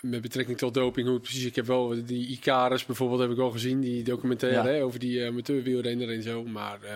[0.00, 1.44] met betrekking tot doping hoe precies.
[1.44, 4.74] Ik heb wel die Icarus bijvoorbeeld heb ik al gezien, die documentaire Ja.
[4.74, 6.44] hè, over die amateur wielrenner en zo.
[6.44, 6.92] Maar eh,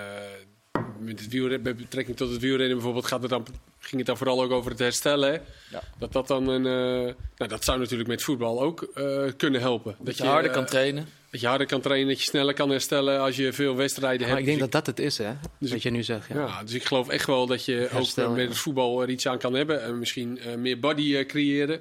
[1.00, 3.46] met, het wielren, met betrekking tot het wielrennen bijvoorbeeld gaat het dan,
[3.78, 5.32] ging het dan vooral ook over het herstellen.
[5.32, 5.38] hè.
[5.70, 5.82] Ja.
[5.98, 9.96] Dat dat dan een, eh, nou dat zou natuurlijk met voetbal ook eh, kunnen helpen.
[10.00, 11.08] Dat je harder eh, kan trainen?
[11.30, 14.28] Dat je harder kan trainen, dat je sneller kan herstellen als je veel wedstrijden Maar
[14.28, 14.40] hebt.
[14.40, 15.32] ik denk Dus dat dat het is, hè?
[15.58, 16.28] Dus wat je nu zegt.
[16.28, 16.46] Ja.
[16.46, 19.26] ja, dus ik geloof echt wel dat je Herstel, ook met het voetbal er iets
[19.26, 19.82] aan kan hebben.
[19.82, 21.80] En misschien eh, meer body eh, creëren.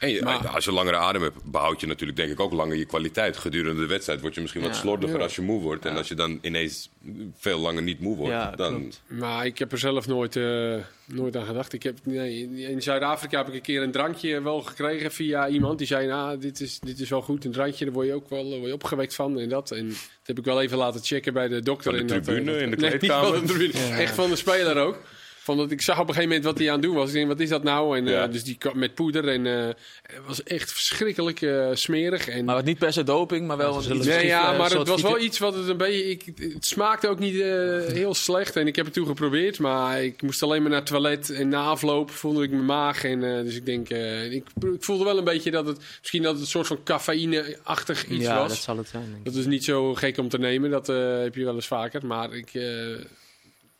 [0.00, 2.76] En je- Maar- als je langere adem hebt, behoud je natuurlijk denk ik ook langer
[2.76, 3.36] je kwaliteit.
[3.36, 5.22] Gedurende de wedstrijd word je misschien wat slordiger Ja.
[5.22, 5.84] als je moe wordt.
[5.86, 6.90] En als je dan ineens
[7.36, 8.74] veel langer niet moe wordt, Ja, dan...
[8.78, 9.02] klopt.
[9.06, 11.72] Maar ik heb er zelf nooit, eh, nooit aan gedacht.
[11.72, 15.48] Ik heb, nee, in- in Zuid-Afrika heb ik een keer een drankje wel gekregen via
[15.48, 15.78] iemand.
[15.78, 17.84] Die zei, nou, dit is, dit is wel goed, een drankje.
[17.84, 19.70] Daar word je ook wel eh, word je opgewekt van en dat.
[19.70, 21.96] En dat heb ik wel even laten checken bij de dokter.
[21.96, 23.36] Van de En dat, eh, tribune, dat- in de nee, niet kleedkamer?
[23.36, 24.98] van de tribune, Echt van de speler ook.
[25.44, 27.08] Van dat ik zag op een gegeven moment wat hij aan het doen was.
[27.08, 27.96] Ik denk, wat is dat nou?
[27.96, 28.26] En, eh, Ja.
[28.26, 29.66] dus die kwam met poeder en eh,
[30.02, 32.28] het was echt verschrikkelijk eh, smerig.
[32.28, 35.02] En, Maar niet per se doping, maar wel Ja, een Nee, ja, maar het was
[35.02, 36.10] wel iets wat het een beetje...
[36.10, 37.48] Ik, het smaakte ook niet eh,
[37.86, 39.58] heel slecht en ik heb het toen geprobeerd.
[39.58, 43.04] Maar ik moest alleen maar naar het toilet en na afloop voelde ik mijn maag.
[43.04, 45.78] En, eh, dus ik denk, eh, ik, ik voelde wel een beetje dat het...
[46.00, 48.48] Misschien dat het een soort van cafeïne-achtig iets ja, was.
[48.48, 49.04] dat zal het zijn.
[49.04, 49.24] Denk ik.
[49.24, 52.06] Dat is niet zo gek om te nemen, dat eh, heb je wel eens vaker.
[52.06, 52.50] Maar ik...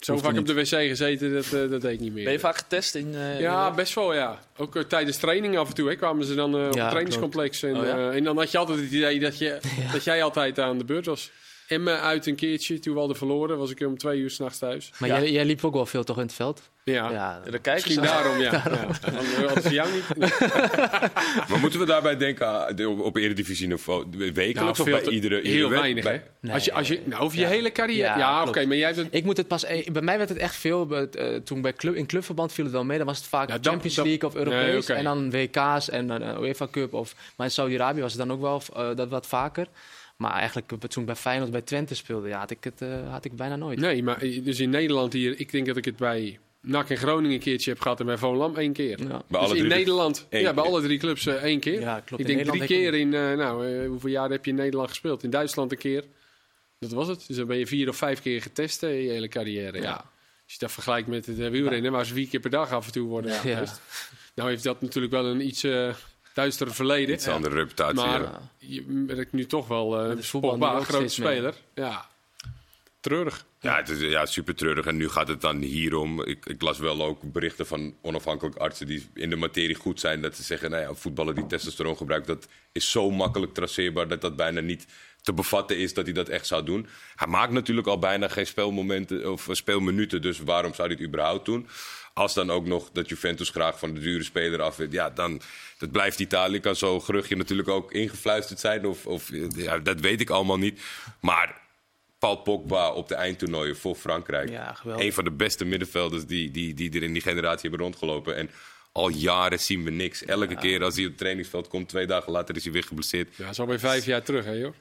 [0.05, 2.25] zo Hoeft vaak op de wc gezeten, dat, eh, dat deed ik niet meer.
[2.25, 3.15] Ben je vaak getest in...
[3.15, 4.39] eh, Ja, in- best wel, ja.
[4.57, 6.91] Ook eh, tijdens training af en toe hè, kwamen ze dan eh, op Ja, het
[6.91, 7.63] trainingscomplex.
[7.63, 7.97] En, Oh, ja?
[8.11, 9.59] eh, en dan had je altijd het idee dat, je,
[9.93, 11.31] dat jij altijd aan de beurt was.
[11.69, 14.93] Emmen uit een keertje, toen we hadden verloren, was ik om twee uur s'nachts thuis.
[14.99, 15.21] Maar Ja.
[15.21, 16.71] jij, jij liep ook wel veel toch in het veld?
[16.85, 18.53] Ja, Ja, Ja, daar kijken misschien ze daarom, ja.
[18.53, 18.63] ja.
[19.11, 20.05] Dan hadden ze jou niet.
[21.49, 24.05] Maar moeten we daarbij denken aan- op, op eredivisie niveau?
[24.11, 26.23] Wekelijks Nou, of bij te- iedere, iedere heel weinig, bij-?
[26.41, 26.53] Nee.
[26.53, 27.49] Als je, als je, nou, over je Ja.
[27.49, 28.03] hele carrière.
[28.09, 28.95] Ja, Ja, oké, maar jij.
[29.11, 29.65] Ik moet het pas.
[29.65, 30.97] eh, Bij mij werd het echt veel.
[30.97, 32.97] eh, toen bij club, in clubverband viel het wel mee.
[32.99, 34.87] Dan was het vaak Ja, Champions League of Europees.
[34.87, 34.97] Nee.
[34.99, 36.95] En dan WK's en dan eh, UEFA Cup.
[36.95, 39.67] Of, maar in Saudi-Arabië was het dan ook wel eh, dat wat vaker.
[40.17, 43.11] Maar eigenlijk eh, toen ik bij Feyenoord bij Twente speelde, ja, had ik het eh,
[43.11, 43.79] had ik bijna nooit.
[43.79, 46.97] Nee, maar eh, dus in Nederland hier, ik denk dat ik het bij NAC en
[46.97, 48.99] Groningen een keertje heb gehad en bij Volendam één keer.
[49.01, 49.07] Ja.
[49.07, 50.63] Bij Dus alle in Nederland, ja, bij keer.
[50.63, 51.81] alle drie clubs één keer.
[51.81, 52.23] Ja, klopt.
[52.23, 55.23] Ik In denk drie keer in, eh, nou, hoeveel jaar heb je in Nederland gespeeld?
[55.23, 56.05] In Duitsland een keer.
[56.79, 57.25] Dat was het.
[57.27, 59.77] Dus dan ben je vier of vijf keer getest in je hele carrière.
[59.77, 59.83] Ja.
[59.83, 59.93] Ja.
[60.45, 62.93] Als je dat vergelijkt met het wielrennen, waar ze vier keer per dag af en
[62.93, 63.37] toe worden Ja.
[63.39, 63.81] getest.
[64.35, 65.67] Nou heeft dat natuurlijk wel een iets
[66.35, 67.15] eh duister verleden.
[67.15, 67.95] Iets andere reputatie.
[67.95, 68.51] Maar ja.
[68.59, 71.55] je merkt nu toch wel eh Met een grote speler.
[71.75, 72.07] Ja,
[73.01, 73.45] treurig.
[73.61, 74.87] Ja, het is ja, super treurig.
[74.87, 76.23] En nu gaat het dan hierom.
[76.23, 80.23] Ik, ik las wel ook berichten van onafhankelijke artsen die in de materie goed zijn.
[80.23, 84.21] Dat ze zeggen, nou ja, voetballer die testosteron gebruikt, dat is zo makkelijk traceerbaar dat
[84.21, 84.87] dat bijna niet
[85.25, 86.87] te bevatten is dat hij dat echt zou doen.
[87.15, 91.45] Hij maakt natuurlijk al bijna geen speelmomenten of speelminuten, dus waarom zou hij het überhaupt
[91.45, 91.69] doen?
[92.15, 95.41] Als dan ook nog dat Juventus graag van de dure speler af wil, ja, dan
[95.79, 96.61] dat blijft Italië.
[96.61, 100.81] Kan zo'n geruchtje natuurlijk ook ingefluisterd zijn, of, of ja, dat weet ik allemaal niet.
[101.21, 101.61] Maar
[102.19, 104.49] Paul Pogba op de eindtoernooien voor Frankrijk.
[104.51, 105.05] Ja, geweldig.
[105.07, 108.37] Een van de beste middenvelders die, die, die er in die generatie hebben rondgelopen.
[108.37, 108.51] En
[108.93, 110.25] al jaren zien we niks.
[110.25, 113.37] Elke keer als hij op het trainingsveld komt, twee dagen later is hij weer geblesseerd.
[113.37, 114.75] Ja, is alweer vijf jaar terug, hè joh.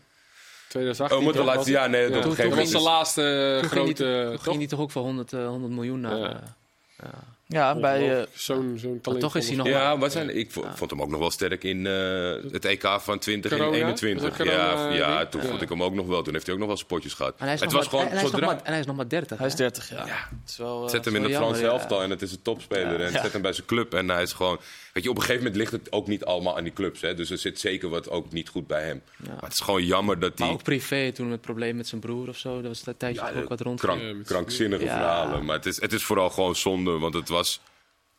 [0.67, 1.27] 2018.
[1.27, 1.45] Oh, toch?
[1.45, 1.71] laten...
[1.71, 4.03] Ja, nee, Ja, dat toen- was de laatste eh, Toen ging grote...
[4.03, 4.43] hij- toen toch?
[4.43, 6.17] ging hij toch ook voor 100, eh, 100 miljoen naar.
[6.17, 6.55] Ja.
[7.03, 8.19] Uh, Ja, bij...
[8.19, 8.25] eh.
[8.33, 9.21] Zo'n zo'n talent.
[9.21, 11.63] toch is hij nog- Ja, wat zijn, ik vo- vond hem ook nog wel sterk
[11.63, 14.21] in eh, het EK van 2021.
[14.29, 15.29] Was dat corona, ja, ja, ding?
[15.29, 15.47] toen Ja.
[15.47, 16.21] vond ik hem ook nog wel.
[16.23, 17.33] Toen heeft hij ook nog wel spotjes gehad.
[17.37, 18.55] en hij is, het nog was maar, gewoon en, hij is nog zodra...
[18.55, 19.37] maar, en hij is nog maar 30.
[19.37, 19.57] hij is hè?
[19.57, 20.05] 30, ja.
[20.05, 21.79] Het is wel, eh, Zet hem in wel het Frans jammer, ja.
[21.79, 23.01] elftal en het is een topspeler.
[23.01, 23.21] En Ja.
[23.21, 23.93] zet hem bij zijn club.
[23.93, 24.59] En hij is gewoon...
[24.93, 27.01] Weet je, op een gegeven moment ligt het ook niet allemaal aan die clubs.
[27.01, 27.13] Hè?
[27.13, 29.01] Dus er zit zeker wat ook niet goed bij hem.
[29.27, 30.57] Maar het is gewoon jammer dat Maar hij...
[30.57, 32.55] ook privé, toen het probleem met zijn broer of zo.
[32.55, 33.81] Dat was dat tijdje ook wat rond.
[33.81, 34.89] Ja, krankzinnige Ja.
[34.91, 35.45] verhalen.
[35.45, 36.91] Maar het is, het is vooral gewoon zonde.
[36.91, 37.59] Want het was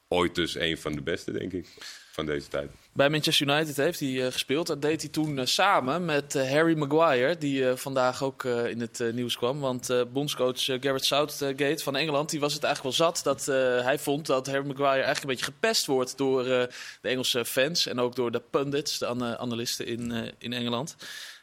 [0.09, 1.67] ooit dus een van de beste, denk ik.
[2.13, 2.71] Van deze tijd.
[2.93, 4.67] Bij Manchester United heeft hij eh, gespeeld.
[4.67, 9.03] Dat deed hij toen eh, samen met eh, Harry Maguire, die vandaag ook in het
[9.13, 9.61] nieuws kwam.
[9.61, 13.47] Want bondscoach Gareth Southgate van Engeland, die was het eigenlijk wel zat dat
[13.85, 16.69] hij vond dat Harry Maguire eigenlijk een beetje gepest wordt door de
[17.03, 20.97] Engelse fans en ook door de pundits, de ana- analisten in, in Engeland.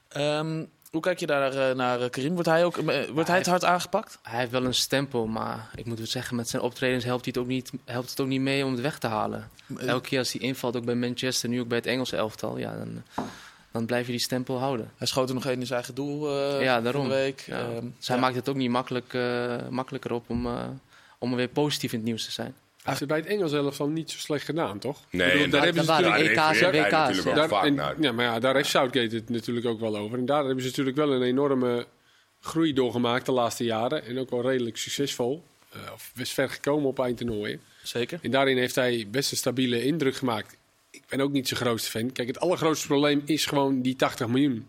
[0.07, 2.33] Ehm, hoe kijk je daar eh, naar, eh, Karim?
[2.33, 4.19] Wordt hij, ook, eh, wordt hij te hard aangepakt?
[4.21, 7.33] Hij heeft wel een stempel, maar ik moet wel zeggen, met zijn optredens helpt, hij
[7.35, 9.49] het, ook niet, helpt het ook niet mee om het weg te halen.
[9.77, 12.77] Elke keer als hij invalt, ook bij Manchester, nu ook bij het Engelse elftal, ja,
[12.77, 13.03] dan,
[13.71, 14.91] dan blijf je die stempel houden.
[14.97, 17.07] Hij schoot er nog één in zijn eigen doel Ja, van daarom.
[17.07, 17.39] de week.
[17.39, 17.59] Ja.
[17.59, 18.21] Ehm, dus hij ja.
[18.21, 19.17] maakt het ook niet makkelijk,
[19.69, 20.47] makkelijker op om,
[21.17, 22.55] om weer positief in het nieuws te zijn.
[22.83, 24.99] Hij heeft het bij het Engels zelf al niet zo slecht gedaan, toch?
[25.09, 26.29] Nee, bedoel, en daar dat- hebben ze natuurlijk...
[26.31, 27.29] EK's en refereert hij WK's, natuurlijk ja.
[27.31, 27.95] ook Daar, vaak en- naar.
[28.01, 30.17] ja, maar ja, daar heeft Southgate het natuurlijk ook wel over.
[30.17, 31.85] En daar hebben ze natuurlijk wel een enorme
[32.39, 34.05] groei doorgemaakt de laatste jaren.
[34.05, 35.43] En ook wel redelijk succesvol.
[35.71, 37.61] Eh, of best ver gekomen op eindtoernooien.
[37.83, 38.19] Zeker.
[38.21, 40.57] En daarin heeft hij best een stabiele indruk gemaakt.
[40.91, 42.11] Ik ben ook niet zijn grootste fan.
[42.11, 44.67] Kijk, het allergrootste probleem is gewoon die 80 miljoen.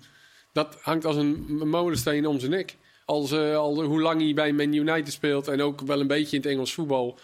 [0.53, 2.77] Dat hangt als een molensteen om zijn nek.
[3.05, 6.37] Als, eh, al hoe lang hij bij Man United speelt en ook wel een beetje
[6.37, 7.19] in het Engels voetbal.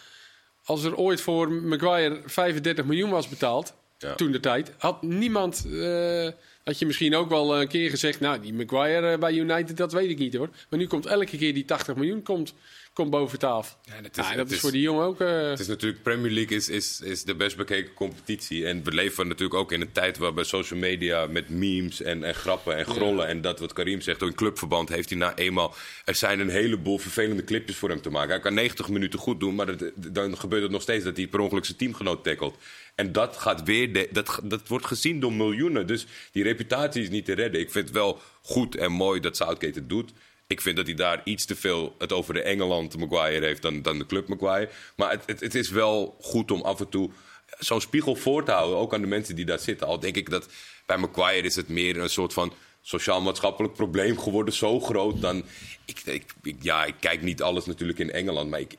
[0.68, 4.14] Als er ooit voor Maguire 35 miljoen was betaald, Ja.
[4.14, 5.66] toen de tijd, had niemand.
[5.80, 6.28] eh,
[6.64, 9.92] had je misschien ook wel een keer gezegd, nou, die Maguire eh, bij United, dat
[9.92, 10.48] weet ik niet hoor.
[10.70, 12.54] Maar nu komt elke keer die 80 miljoen komt,
[12.98, 13.76] komt boven tafel.
[13.82, 13.94] Ja,
[14.30, 15.20] is- dat is, is- voor die jongen ook.
[15.20, 18.66] eh, Het is natuurlijk, Premier League is, is, is de best bekeken competitie.
[18.66, 22.34] En we leven natuurlijk ook in een tijd waarbij social media met memes en, en
[22.34, 23.26] grappen en grollen.
[23.26, 25.74] En dat wat Karim zegt, ook in clubverband heeft hij nou eenmaal...
[26.04, 28.30] Er zijn een heleboel vervelende clipjes voor hem te maken.
[28.30, 31.40] Hij kan 90 minuten goed doen, maar dan gebeurt het nog steeds dat hij per
[31.40, 32.56] ongeluk zijn teamgenoot tackelt.
[32.94, 35.86] En dat, gaat weer de- dat, dat wordt gezien door miljoenen.
[35.86, 37.60] Dus die reputatie is niet te redden.
[37.60, 40.10] Ik vind het wel goed en mooi dat Southgate het doet.
[40.48, 43.82] Ik vind dat hij daar iets te veel het over de Engeland Maguire heeft dan,
[43.82, 44.70] dan de club Maguire.
[44.96, 47.10] Maar het, het, is wel goed om af en toe
[47.58, 48.78] zo'n spiegel voor te houden.
[48.78, 49.86] Ook aan de mensen die daar zitten.
[49.86, 50.48] Al denk ik dat
[50.86, 54.54] bij Maguire is het meer een soort van sociaal-maatschappelijk probleem geworden.
[54.54, 55.42] Zo groot dan...
[55.84, 58.50] Ik, ik, ik- ja, ik kijk niet alles natuurlijk in Engeland.
[58.50, 58.76] Maar ik,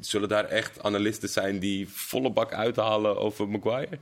[0.00, 3.98] zullen daar echt analisten zijn die volle bak uithalen over Maguire?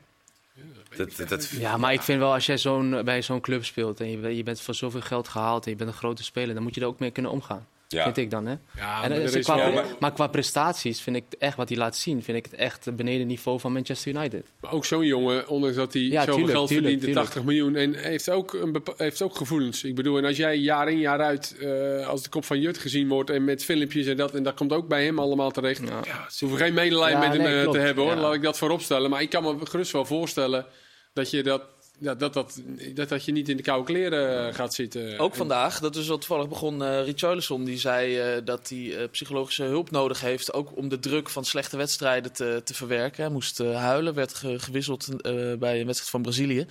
[1.60, 4.42] Ja, maar ik vind wel als jij zo'n, bij zo'n club speelt en je, je
[4.42, 6.86] bent voor zoveel geld gehaald en je bent een grote speler, dan moet je er
[6.86, 7.66] ook mee kunnen omgaan.
[7.88, 8.02] Ja.
[8.04, 8.50] Vind ik dan, hè?
[8.76, 11.78] Ja, En, maar eh, is qua, maar- maar qua prestaties vind ik echt wat hij
[11.78, 14.46] laat zien, vind ik het echt beneden niveau van Manchester United.
[14.60, 17.26] Maar ook zo'n jongen, ondanks dat hij Ja, zoveel tuurlijk, geld tuurlijk, verdient, de tuurlijk.
[17.26, 19.84] 80 miljoen, en heeft ook, een heeft ook gevoelens.
[19.84, 22.78] Ik bedoel, en als jij jaar in jaar uit eh, als de kop van Jut
[22.78, 25.82] gezien wordt en met filmpjes en dat, en dat komt ook bij hem allemaal terecht.
[25.88, 26.26] Ja.
[26.30, 27.78] Ze hoeven geen medelijden Ja, met hem nee, eh, klopt.
[27.78, 28.20] te hebben hoor, Ja.
[28.20, 29.10] laat ik dat voorop stellen.
[29.10, 30.66] Maar ik kan me gerust wel voorstellen
[31.12, 31.62] dat je dat,
[31.98, 32.60] ja, dat, dat,
[32.94, 35.18] dat, dat je niet in de koude kleren gaat zitten.
[35.18, 38.96] Ook En- vandaag, dat is wel toevallig begon, eh Richarlison die zei eh, dat hij
[38.96, 40.52] eh, psychologische hulp nodig heeft.
[40.52, 43.22] Ook om de druk van slechte wedstrijden te, te verwerken.
[43.24, 45.08] Hij moest huilen, werd ge- gewisseld
[45.58, 46.66] bij een wedstrijd van Brazilië.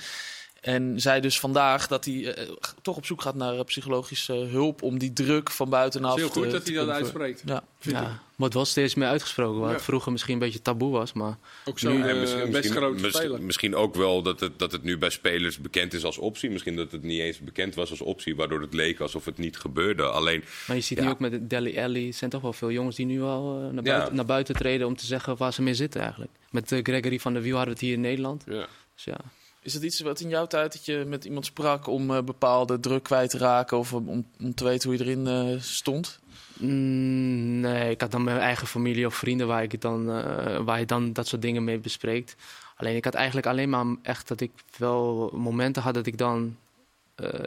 [0.66, 2.50] En zei dus vandaag dat hij eh,
[2.82, 6.24] toch op zoek gaat naar eh, psychologische hulp om die druk van buitenaf Het is
[6.26, 7.42] heel goed te- dat hij dat uitspreekt.
[7.46, 7.64] Ja.
[7.80, 8.02] vind ik.
[8.02, 9.76] Ja, wordt wel steeds meer uitgesproken, waar Ja.
[9.76, 13.12] het vroeger misschien een beetje taboe was, maar Ook Ja, eh, misschien- best grote misschien-
[13.24, 13.42] speler.
[13.44, 16.50] Misschien ook wel dat het, dat het nu bij spelers bekend is als optie.
[16.50, 19.58] Misschien dat het niet eens bekend was als optie, waardoor het leek alsof het niet
[19.58, 20.04] gebeurde.
[20.04, 21.04] Alleen, Maar je ziet Ja.
[21.04, 23.56] nu ook met de Deli Alli, er zijn toch wel veel jongens die nu al
[23.56, 23.92] eh, naar, Ja.
[23.92, 26.32] buiten, naar buiten treden om te zeggen waar ze mee zitten eigenlijk.
[26.52, 28.44] Met eh, Gregory van der Wiel hadden we het hier in Nederland.
[28.48, 28.68] Ja.
[28.96, 29.18] Dus ja.
[29.66, 32.80] Is het iets wat in jouw tijd dat je met iemand sprak om eh, bepaalde
[32.80, 36.20] druk kwijt te raken of om, om, te weten hoe je erin eh, stond?
[36.58, 40.80] Mm, nee, ik had dan mijn eigen familie of vrienden waar, ik dan, eh, waar
[40.80, 42.36] je dan dat soort dingen mee bespreekt.
[42.76, 46.58] Alleen ik had eigenlijk alleen maar echt dat ik wel momenten had dat ik dan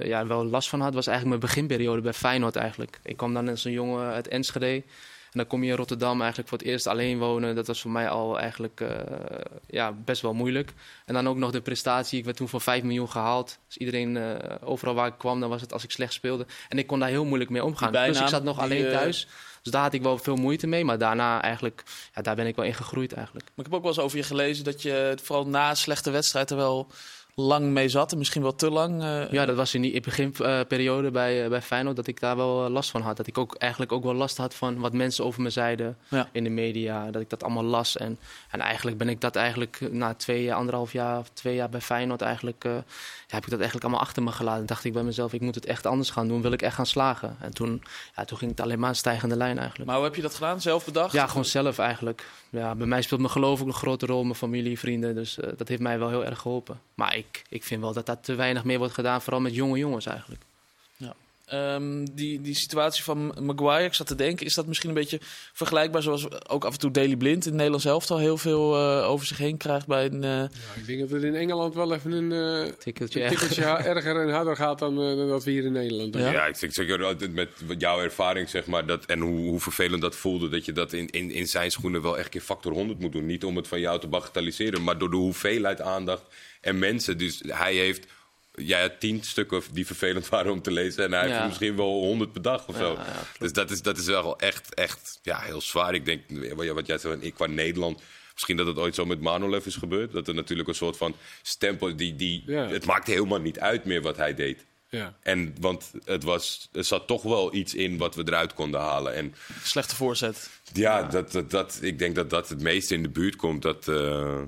[0.03, 0.95] ja, wel last van had.
[0.95, 3.01] was eigenlijk mijn beginperiode bij Feyenoord eigenlijk.
[3.03, 4.83] Ik kwam dan als een jongen uit Enschede.
[5.33, 7.55] En dan kom je in Rotterdam eigenlijk voor het eerst alleen wonen.
[7.55, 8.91] Dat was voor mij al eigenlijk eh,
[9.67, 10.73] ja, best wel moeilijk.
[11.05, 12.19] En dan ook nog de prestatie.
[12.19, 13.59] Ik werd toen voor 5 miljoen gehaald.
[13.67, 16.47] Dus iedereen, eh, overal waar ik kwam, dan was het als ik slecht speelde.
[16.69, 17.91] En ik kon daar heel moeilijk mee omgaan.
[17.91, 19.29] Plus ik zat nog die, alleen eh, thuis.
[19.63, 20.85] Dus daar had ik wel veel moeite mee.
[20.85, 21.83] Maar daarna eigenlijk,
[22.15, 23.47] ja, daar ben ik wel in gegroeid eigenlijk.
[23.47, 26.11] Maar ik heb ook wel eens over je gelezen dat je vooral na een slechte
[26.11, 26.91] wedstrijd er wel
[27.41, 28.13] lang mee zat.
[28.13, 29.03] En misschien wel te lang.
[29.03, 32.65] eh, Ja, dat was in die beginperiode bij, eh, bij Feyenoord dat ik daar wel
[32.65, 33.17] eh, last van had.
[33.17, 36.29] Dat ik ook eigenlijk ook wel last had van wat mensen over me zeiden Ja.
[36.33, 37.11] in de media.
[37.11, 37.97] Dat ik dat allemaal las.
[37.97, 38.19] En,
[38.51, 41.81] en eigenlijk ben ik dat eigenlijk na twee, jaar, anderhalf jaar of twee jaar bij
[41.81, 42.63] Feyenoord eigenlijk...
[42.65, 44.67] ja, heb ik dat eigenlijk allemaal achter me gelaten.
[44.67, 46.43] dacht ik bij mezelf, ik moet het echt anders gaan doen.
[46.43, 47.37] Wil ik echt gaan slagen.
[47.41, 47.83] En toen,
[48.17, 49.87] ja, toen ging het alleen maar een stijgende lijn eigenlijk.
[49.87, 50.61] Maar hoe heb je dat gedaan?
[50.61, 51.13] Zelf bedacht?
[51.13, 52.27] Ja, gewoon zelf eigenlijk.
[52.51, 55.15] Ja, bij mij speelt mijn geloof ook een grote rol, mijn familie, vrienden.
[55.15, 56.81] Dus dat heeft mij wel heel erg geholpen.
[56.95, 59.79] Maar ik, ik vind wel dat dat te weinig meer wordt gedaan, vooral met jonge
[59.79, 60.43] jongens eigenlijk.
[61.49, 65.19] Ehm, die, die situatie van Maguire, ik zat te denken, is dat misschien een beetje
[65.53, 69.09] vergelijkbaar zoals ook af en toe Daily Blind in het Nederlands elftal heel veel eh,
[69.09, 70.25] over zich heen krijgt bij een...
[70.25, 72.33] eh, Ja, ik denk dat het in Engeland wel even een
[72.67, 73.31] eh, Tikkeltje een
[73.97, 76.23] erger en harder gaat dan, eh, dan dat we hier in Nederland doen.
[76.23, 76.31] Ja?
[76.33, 80.17] ja, ik zeg altijd met jouw ervaring, zeg maar, dat, en hoe, hoe vervelend dat
[80.17, 83.13] voelde, dat je dat in, in, in zijn schoenen wel echt keer factor 100 moet
[83.13, 83.27] doen.
[83.27, 86.23] Niet om het van jou te bagatelliseren, maar door de hoeveelheid aandacht
[86.61, 87.19] en mensen.
[87.19, 88.07] Dus hij heeft,
[88.69, 91.41] had tien stukken die vervelend waren om te lezen en hij heeft Ja.
[91.41, 92.93] er misschien wel honderd per dag of zo.
[92.93, 95.95] Ja, ja, dus dat is, dat is wel echt, echt ja, heel zwaar.
[95.95, 96.23] Ik denk,
[96.55, 98.01] wat jij- wat jij zei, ik qua Nederland
[98.33, 100.13] Misschien dat het ooit zo met Manolev is gebeurd.
[100.13, 101.97] Dat er natuurlijk een soort van stempel...
[101.97, 102.67] Die, die, Ja.
[102.69, 104.65] Het maakte helemaal niet uit meer wat hij deed.
[104.89, 105.17] Ja.
[105.23, 109.15] En, want het was, er zat toch wel iets in wat we eruit konden halen.
[109.15, 110.51] En Slechte voorzet.
[110.73, 113.63] ja, Dat, dat, dat, ik denk dat dat het meeste in de buurt komt.
[113.63, 114.43] Dat, eh,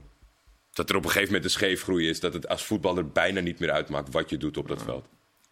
[0.73, 2.21] dat er op een gegeven moment een scheefgroei is.
[2.21, 5.07] Dat het als voetballer bijna niet meer uitmaakt wat je doet op dat veld.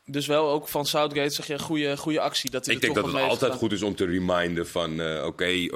[0.04, 2.50] Dus wel ook van Southgate zeg je een goede, goede actie.
[2.50, 3.56] Dat hij Ik denk dat het altijd gedaan.
[3.56, 5.00] goed is om te reminden van...
[5.00, 5.72] eh, oké, eh,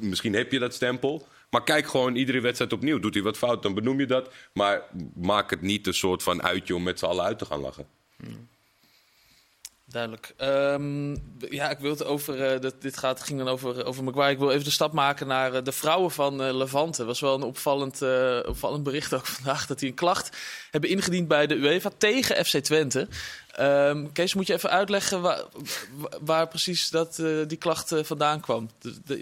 [0.00, 1.26] misschien heb je dat stempel...
[1.50, 2.98] Maar kijk gewoon iedere wedstrijd opnieuw.
[2.98, 4.32] Doet hij wat fout, dan benoem je dat.
[4.52, 4.82] Maar
[5.14, 7.86] maak het niet een soort van uitje om met z'n allen uit te gaan lachen.
[9.96, 10.34] Duidelijk.
[10.36, 11.10] Ehm,
[11.54, 12.42] ja, ik wil het over.
[12.44, 14.32] eh, dat, dit gaat, ging dan over, over Maguire.
[14.32, 17.04] Ik wil even de stap maken naar eh, de vrouwen van eh, Levante.
[17.04, 18.02] was wel een opvallend,
[18.46, 19.66] opvallend bericht ook vandaag.
[19.66, 20.36] Dat die een klacht
[20.70, 23.08] hebben ingediend bij de UEFA tegen FC Twente.
[23.50, 25.42] Ehm, Kees, moet je even uitleggen waar,
[26.20, 28.70] waar- precies dat, die klacht vandaan kwam?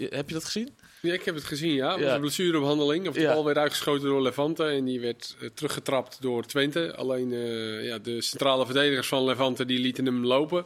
[0.09, 0.75] Heb je dat gezien?
[1.05, 1.91] Ja, ik heb het gezien, ja.
[1.91, 3.07] Het was een blessurebehandeling.
[3.07, 6.95] Of de bal werd uitgeschoten door Levante en die werd eh, teruggetrapt door Twente.
[6.95, 10.65] Alleen eh, ja, de centrale verdedigers van Levante die lieten hem lopen.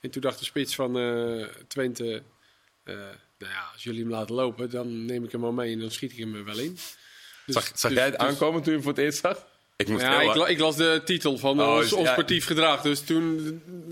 [0.00, 2.22] En toen dacht de spits van eh, Twente,
[2.84, 5.90] nou ja, als jullie hem laten lopen, dan neem ik hem wel mee en dan
[5.90, 6.72] schiet ik hem er wel in.
[6.72, 9.46] Dus- Zag, zag dus- jij het dus- aankomen toen je hem voor het eerst zag?
[9.80, 12.12] Ik moest Ja, ik, la- ik las de titel van Oh, ons, is- ons ja.
[12.12, 13.34] sportief gedrag, dus toen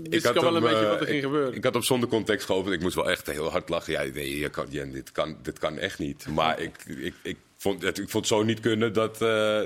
[0.09, 1.53] wist ik, al wel een beetje eh, wat er ging ik- gebeuren.
[1.55, 2.73] Ik had op zonder context geopend.
[2.73, 3.93] Ik moest wel echt heel hard lachen.
[3.93, 6.27] Ja, nee, je kan, Jen, dit, kan, dit kan echt niet.
[6.27, 9.61] Maar ik, ik, ik, vond, het, ik vond het zo niet kunnen dat, eh,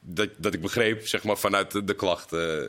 [0.00, 2.32] dat, dat ik begreep, zeg maar, vanuit de, de klacht.
[2.32, 2.62] eh,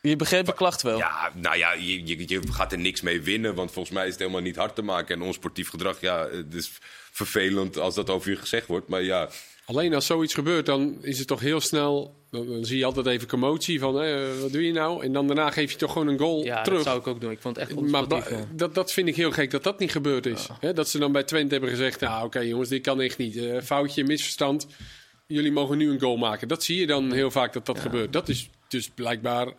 [0.00, 0.98] Je begreep de klacht wel.
[0.98, 3.54] ja, nou ja, je, je, je gaat er niks mee winnen.
[3.54, 5.14] Want volgens mij is het helemaal niet hard te maken.
[5.16, 6.72] En ons sportief gedrag, ja, het is
[7.12, 8.88] vervelend als dat over je gezegd wordt.
[8.88, 9.28] Maar ja,
[9.66, 12.14] Alleen als zoiets gebeurt, dan is het toch heel snel.
[12.30, 15.04] Dan, dan zie je altijd even commotie van hè, wat doe je nou?
[15.04, 16.78] En dan daarna geef je toch gewoon een goal Ja, terug.
[16.78, 17.30] dat zou ik ook doen.
[17.30, 18.08] Ik vond het echt maar
[18.54, 20.46] dat, dat vind ik heel gek dat dat niet gebeurd is.
[20.74, 23.36] Dat ze dan bij Twente hebben gezegd: Nou, oké jongens, dit kan echt niet.
[23.36, 24.66] Eh, foutje, misverstand.
[25.26, 26.48] Jullie mogen nu een goal maken.
[26.48, 28.12] Dat zie je dan heel vaak dat dat gebeurt.
[28.12, 29.52] Dat is dus blijkbaar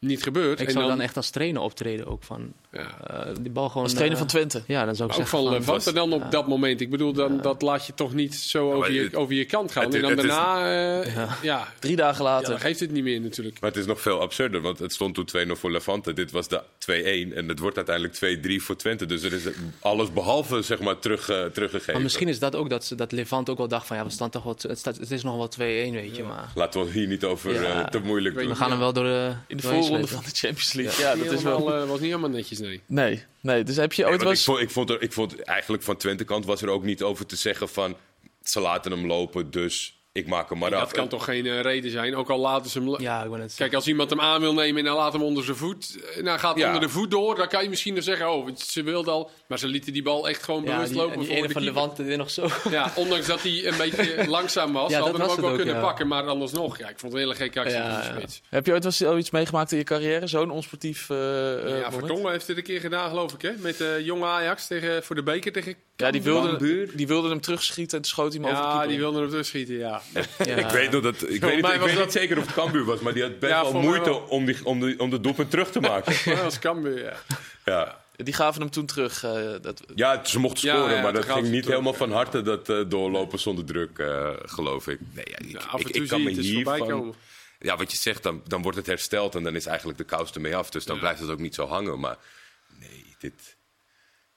[0.00, 0.60] niet gebeurd.
[0.60, 3.82] Ik en zou dan echt als trainer optreden ook van ja, eh, die bal gewoon.
[3.82, 4.62] Als trainer eh, van Twente.
[4.66, 6.80] Ja, dan zou ik ook zeggen van van, Levante dan op dat moment.
[6.80, 9.72] Ik bedoel, dan, dat laat je toch niet zo over, je, het- over je kant
[9.72, 9.84] gaan.
[9.84, 11.68] het- en dan het daarna, eh, ja.
[11.78, 12.48] Drie dagen Ja, later.
[12.50, 13.60] dan geeft het niet meer natuurlijk.
[13.60, 16.12] Maar het is nog veel absurder, want het stond toen 2-0 voor Levante.
[16.12, 19.06] Dit was de 2-1 en het wordt uiteindelijk 2-3 voor Twente.
[19.06, 19.42] Dus er is
[19.80, 21.92] alles behalve zeg maar, terug, teruggegeven.
[21.92, 24.10] Maar misschien is dat ook dat, ze- dat Levant ook wel dacht van ja, we
[24.10, 26.22] staan toch wat, het, staat, het is nog wel 2-1, weet je.
[26.22, 27.84] Maar Laten we hier niet over Ja.
[27.84, 28.48] te moeilijk doen.
[28.48, 29.32] we gaan hem wel door de.
[29.46, 31.04] In de voorronde van de Champions League.
[31.04, 31.74] Ja, dat is wel.
[31.74, 32.82] Eh, was niet helemaal netjes, nee.
[32.86, 33.64] Nee, nee.
[33.64, 35.96] Dus heb je Nee, ooit wel ik, vond, ik, vond er, ik vond eigenlijk van
[35.96, 37.96] Twente kant was er ook niet over te zeggen van...
[38.42, 40.80] ze laten hem lopen, dus ik maak hem maar af.
[40.80, 42.16] Dat kan toch geen eh, reden zijn?
[42.16, 43.00] Ook al laten ze hem...
[43.00, 43.54] Ja, ik ben het.
[43.56, 45.98] Kijk, als iemand hem aan wil nemen en hij laat hem onder zijn voet...
[46.16, 46.66] en hij gaat Ja.
[46.66, 48.32] onder de voet door, dan kan je misschien nog zeggen...
[48.32, 49.30] oh, ze wilde al...
[49.46, 51.52] Maar ze lieten die bal echt gewoon ja, bewust die, lopen en die voor de
[51.52, 51.62] van.
[51.62, 52.48] Levante die nog zo.
[52.70, 55.56] Ja, ondanks dat hij een beetje langzaam was, Ja, hadden we hem ook wel ook,
[55.56, 55.80] kunnen ja.
[55.80, 56.06] pakken.
[56.06, 58.26] Maar anders nog, ja, ik vond het een hele gekke actie Ja, van de.
[58.48, 60.26] Heb je ooit wel eens iets meegemaakt in je carrière?
[60.26, 61.94] Zo'n onsportief eh eh, Ja, moment?
[61.94, 63.50] Vertongen heeft het een keer gedaan, geloof ik, hè?
[63.58, 67.40] Met eh jonge Ajax tegen, voor de beker tegen Ja, die wilde, die wilde hem
[67.40, 70.02] terugschieten en schoot hij hem over de Ja, die wilde hem terugschieten, ja.
[70.14, 70.54] Ja.
[70.64, 71.14] Ik weet nog dat.
[71.22, 73.22] Ik weet, niet, ik was weet dat- niet zeker of het Cambuur was, maar die
[73.22, 74.18] had best Ja, wel moeite wel.
[74.18, 76.14] om, die, om, de, om de doelpunt terug te maken.
[76.34, 77.16] Dat was Cambuur, ja.
[77.64, 78.04] ja.
[78.16, 79.22] Die gaven hem toen terug.
[79.24, 81.98] eh, dat, ja, ze mochten scoren, ja, maar dat ging niet terug, helemaal ja.
[81.98, 84.98] van harte, dat eh, doorlopen zonder druk, eh, geloof ik.
[85.12, 86.78] Nee, ja, ik, Ja, af en ik, toe ik kan zie me hiervan.
[86.78, 87.14] komen.
[87.58, 90.32] Ja, wat je zegt, dan, dan wordt het hersteld en dan is eigenlijk de kous
[90.32, 90.70] ermee af.
[90.70, 91.00] Dus dan Ja.
[91.00, 92.00] blijft het ook niet zo hangen.
[92.00, 92.16] Maar
[92.80, 93.56] nee, dit.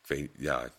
[0.01, 0.69] Ik weet, ja,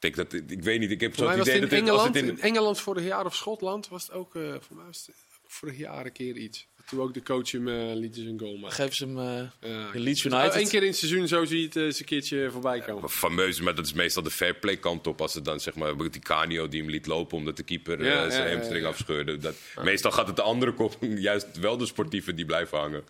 [0.00, 0.32] ik denk dat.
[0.32, 2.28] Ik weet niet, ik heb zo'n was idee het dat in Engeland, het in.
[2.30, 5.16] in Engeland vorig jaar of Schotland was het ook, eh voor mij was het
[5.46, 6.66] vorig jaar een keer iets.
[6.86, 8.76] Toen ook de coach hem eh, liet zijn goal maken.
[8.76, 9.92] geven ze hem eh, Ja.
[9.92, 10.54] in Leeds United.
[10.54, 13.10] Eén keer in het seizoen, zo zie je het eh, eens een keertje voorbij komen.
[13.10, 15.20] Fameus, maar dat is meestal de fair play kant op.
[15.20, 18.06] Als het dan zeg maar die Canio die hem liet lopen omdat de keeper eh,
[18.06, 18.88] Ja, zijn hamstring ja.
[18.88, 19.36] afscheurde.
[19.38, 20.96] Dat, Meestal gaat het de andere kop,
[21.28, 23.04] juist wel de sportieven die blijven hangen.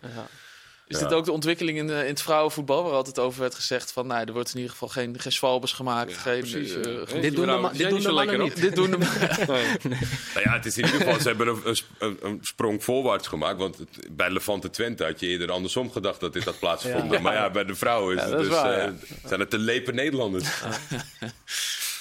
[0.87, 1.03] Is Ja.
[1.07, 4.07] dit ook de ontwikkeling in, eh, in het vrouwenvoetbal, waar altijd over werd gezegd van,
[4.07, 6.11] nou, er wordt in ieder geval geen, geen zwalbes gemaakt.
[6.11, 8.61] Ja, geen, precies, eh, Hè, Dit doen de, dit doen de mannen lekker, niet.
[8.61, 8.97] dit doen de
[9.47, 9.99] Nee.
[10.33, 12.83] Nou ja, het is in ieder geval, ze hebben een, een sp- een, een sprong
[12.83, 13.57] voorwaarts gemaakt.
[13.59, 17.11] Want het- bij Levante Twente had je eerder andersom gedacht dat dit had plaatsgevonden.
[17.17, 17.23] Ja.
[17.23, 19.27] Maar ja, bij de vrouwen is Ja, het dat is dus, waar, eh, ja.
[19.27, 20.49] zijn het de lepen Nederlanders.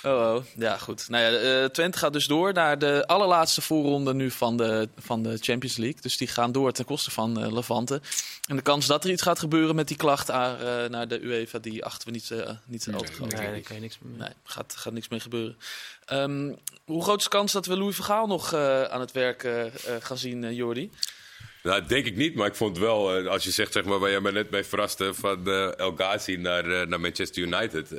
[0.06, 1.08] Oh, oh, ja, goed.
[1.08, 5.22] Nou ja, eh, Twente gaat dus door naar de allerlaatste voorronde nu van de, van
[5.22, 6.00] de Champions League.
[6.00, 8.00] Dus die gaan door ten koste van eh, Levante.
[8.48, 11.20] En de kans dat er iets gaat gebeuren met die klacht aan, eh, naar de
[11.20, 12.30] UEFA, die achten we niet,
[12.64, 13.18] niet te groot.
[13.18, 14.18] Nee, daar kan je niks mee.
[14.18, 15.56] Nee, gaat, gaat niks mee gebeuren.
[16.04, 16.52] Ehm,
[16.84, 19.48] hoe groot is de kans dat we Louis Vergaal nog aan het werk
[20.00, 20.90] gaan zien, Jordi?
[21.66, 24.10] Nou, denk ik niet, maar ik vond wel, eh, als je zegt zeg maar, waar
[24.10, 27.90] jij me net mee verraste, van eh, El Ghazi naar, eh, naar Manchester United.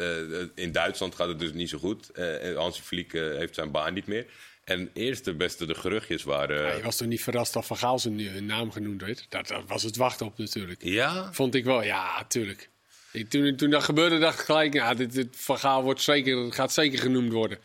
[0.56, 2.12] In Duitsland gaat het dus niet zo goed.
[2.56, 4.26] Hansi Flick heeft zijn baan niet meer.
[4.64, 6.62] En eerste beste de geruchtjes waren.
[6.62, 9.26] Ja, je was toch niet verrast dat Van Gaal zijn naam genoemd werd?
[9.30, 10.84] Dat, dat was het wachten op natuurlijk.
[10.84, 12.70] Ja, Vond ik wel, ja, tuurlijk.
[13.12, 16.54] Ik, toen, toen dat gebeurde, dacht ik gelijk, ja, dit, dit Van Gaal wordt zeker,
[16.54, 17.60] gaat zeker genoemd worden.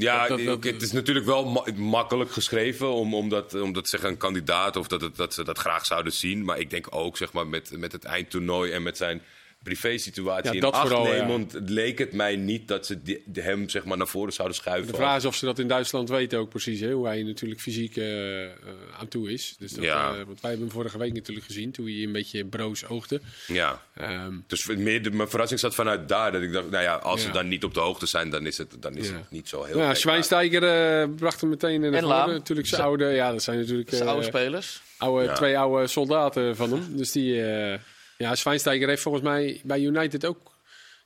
[0.00, 3.90] Ja, Dat- dat- dat- het is natuurlijk wel ma- makkelijk geschreven om, omdat, omdat ze
[3.90, 6.44] zeggen een kandidaat of dat, het, dat ze dat graag zouden zien.
[6.44, 9.22] Maar ik denk ook zeg maar, met, met het eindtoernooi en met zijn
[9.62, 11.38] privé-situatie Ja, in dat acht vooral, ja.
[11.64, 14.90] leek het mij niet dat ze die- hem zeg maar, naar voren zouden schuiven.
[14.92, 17.60] De vraag is of ze dat in Duitsland weten ook precies, hè, hoe hij natuurlijk
[17.60, 18.50] fysiek eh, eh,
[18.98, 19.54] aan toe is.
[19.58, 20.10] Dus dat, Ja.
[20.10, 23.20] eh, want wij hebben hem vorige week natuurlijk gezien, toen hij een beetje broos oogde.
[23.46, 23.82] Ja.
[23.94, 26.32] Ehm, Dus meer de, mijn verrassing zat vanuit daar.
[26.32, 28.58] Dat ik dacht, nou ja, als ze dan niet op de hoogte zijn, dan is
[28.58, 29.14] het, dan is Ja.
[29.14, 29.94] het niet zo heel nou.
[29.94, 32.28] Schweinsteiger bracht hem meteen naar En voren.
[32.28, 34.80] Natuurlijk zijn oude, ja, dat zijn natuurlijk eh, oude spelers.
[34.98, 35.34] oude, Ja.
[35.34, 36.96] twee oude soldaten van hem.
[36.96, 37.78] Dus die, eh
[38.20, 40.50] ja, Schweinsteiger heeft volgens mij bij United ook,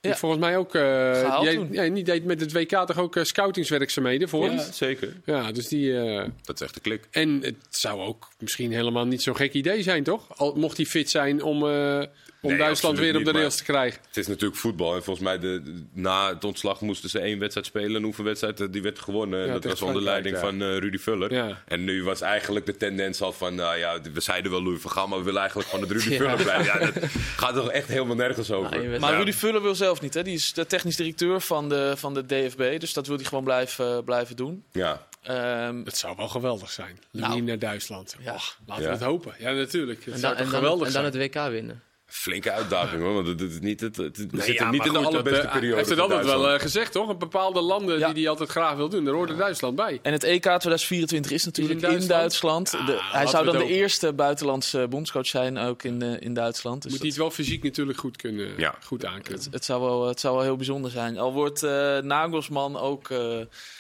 [0.01, 0.17] die Ja.
[0.17, 1.69] volgens mij ook, eh, Gehaald die, toen.
[1.73, 4.51] ja, die deed met het WK toch ook uh, scoutingswerkzaamheden voor.
[4.51, 5.13] Ja, zeker.
[5.25, 7.03] Ja, dus die, eh, Dat is echt een klik.
[7.11, 10.39] En het zou ook misschien helemaal niet zo'n gek idee zijn, toch?
[10.39, 12.03] Al mocht hij fit zijn om, eh,
[12.45, 14.01] om Nee, Duitsland weer op de rails te krijgen.
[14.07, 14.95] Het is natuurlijk voetbal.
[14.95, 17.95] En volgens mij, de, na het ontslag moesten ze één wedstrijd spelen.
[17.95, 19.41] Een oefenwedstrijd, eh, die werd gewonnen.
[19.41, 21.33] En Ja, dat was onder leiding van eh, Rudy Vuller.
[21.33, 21.63] Ja.
[21.67, 23.55] En nu was eigenlijk de tendens al van...
[23.55, 26.17] Nou ja, we zeiden wel Louis van Gaal, maar we willen eigenlijk gewoon dat Rudy
[26.17, 26.65] Vuller blijven.
[26.65, 27.03] Ja, dat
[27.37, 28.71] gaat toch echt helemaal nergens over.
[28.85, 29.19] Nou, Maar Ja.
[29.19, 30.15] Rudy Vuller wil zelf niet.
[30.15, 30.23] Hè?
[30.23, 32.81] Die is de technisch directeur van de, van de DFB.
[32.81, 34.65] Dus dat wil hij gewoon blijven, blijven doen.
[34.73, 36.99] Ja, Ehm, Het zou wel geweldig zijn.
[37.11, 37.43] Louis Nou.
[37.43, 38.17] naar Duitsland.
[38.25, 38.35] Ja.
[38.35, 38.89] Och, laten Ja.
[38.89, 39.35] we het hopen.
[39.39, 40.05] Ja, natuurlijk.
[40.05, 41.23] Het En zou dan, en, geweldig en dan zijn.
[41.23, 41.83] het WK winnen.
[42.07, 43.15] Flinke uitdaging hoor.
[43.15, 45.05] Want het, het is niet het, het, het zit Ja, er niet in de goed,
[45.05, 47.09] dat, allerbeste eh, periode Hij heeft het altijd wel eh, gezegd, toch?
[47.09, 48.07] Een bepaalde landen Ja.
[48.13, 49.05] die hij altijd graag wil doen.
[49.05, 49.99] Daar hoort Duitsland bij.
[50.03, 52.75] En het EK 2024 is natuurlijk Is in in Duitsland?
[52.75, 56.83] Ah, De- hij zou dan de eerste buitenlandse bondscoach zijn, ook in, eh, in Duitsland.
[56.83, 58.75] Dus Moet dat- hij het wel fysiek natuurlijk goed kunnen, Ja.
[58.85, 59.45] goed aankunnen.
[59.51, 61.19] het, zou wel, het zou wel heel bijzonder zijn.
[61.19, 61.63] Al wordt
[62.03, 63.09] Nagelsman ook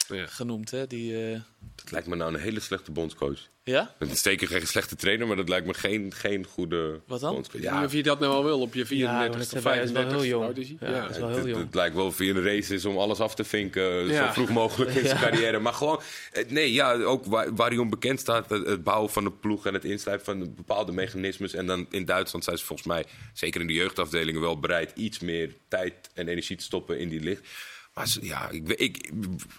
[0.09, 0.26] Ja.
[0.26, 0.70] genoemd.
[0.70, 0.86] Hè?
[0.86, 1.40] Die, eh,
[1.76, 3.38] Dat lijkt me nou een hele slechte bondscoach.
[3.62, 3.94] ja?
[3.98, 7.32] Het is zeker geen slechte trainer, maar dat lijkt me geen, geen goede Wat dan?
[7.34, 7.62] bondscoach.
[7.62, 7.84] Ja.
[7.84, 10.12] Of je dat nou wel wil op je 34 want of hij is wel 35
[10.20, 10.44] heel jong.
[10.44, 10.76] Oud is hij?
[10.80, 11.00] Ja, Ja.
[11.02, 11.64] dat is wel Het, heel jong.
[11.64, 14.07] het lijkt wel of hij een race is om alles af te vinken.
[14.07, 14.26] Ja.
[14.26, 15.28] Zo vroeg mogelijk in zijn Ja.
[15.28, 15.59] carrière.
[15.59, 16.00] Maar gewoon,
[16.32, 18.50] eh, nee, ja, ook waar, waar hij om bekend staat.
[18.50, 21.55] Het, het bouwen van een ploeg en het inslijpen van bepaalde mechanismes.
[21.55, 25.18] En dan in Duitsland zijn ze volgens mij, zeker in de jeugdafdelingen, wel bereid iets
[25.18, 27.48] meer tijd en energie te stoppen in die licht.
[27.95, 29.11] Maar ze- ja, ik, weet- ik,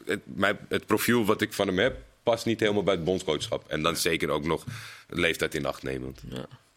[0.06, 3.68] het, mijn, het profiel wat ik van hem heb, past niet helemaal bij het bondscoachschap.
[3.68, 4.64] En dan zeker ook nog
[5.08, 6.22] leeftijd in acht nemend.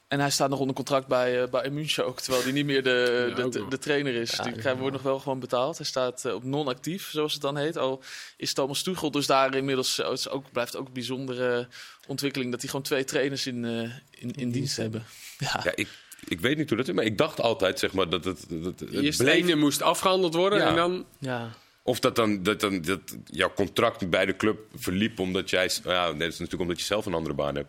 [0.09, 2.83] En hij staat nog onder contract bij, uh, bij München ook, terwijl hij niet meer
[2.83, 4.31] de, Ja, de, de, trainer is.
[4.31, 4.61] Ja, die ja.
[4.63, 5.77] hij wordt nog wel gewoon betaald.
[5.77, 7.77] Hij staat eh, op non-actief, zoals het dan heet.
[7.77, 8.03] Al
[8.37, 11.69] is Thomas Tuchel dus daar inmiddels uh, het is ook, blijft ook een bijzondere
[12.07, 15.05] ontwikkeling dat hij gewoon twee trainers in, uh, in, in dienst hebben.
[15.39, 15.61] Ja.
[15.65, 15.89] Ja, ik,
[16.29, 18.81] ik weet niet hoe dat is, maar ik dacht altijd zeg maar, dat het, dat
[18.81, 20.69] het Eerst bleef ene moest afgehandeld worden Ja.
[20.69, 21.07] en dan...
[21.19, 21.51] Ja.
[21.83, 25.71] Of dat dan, dat dan dat jouw contract bij de club verliep omdat jij...
[25.85, 27.69] Ja, nee, dat is natuurlijk omdat je zelf een andere baan hebt.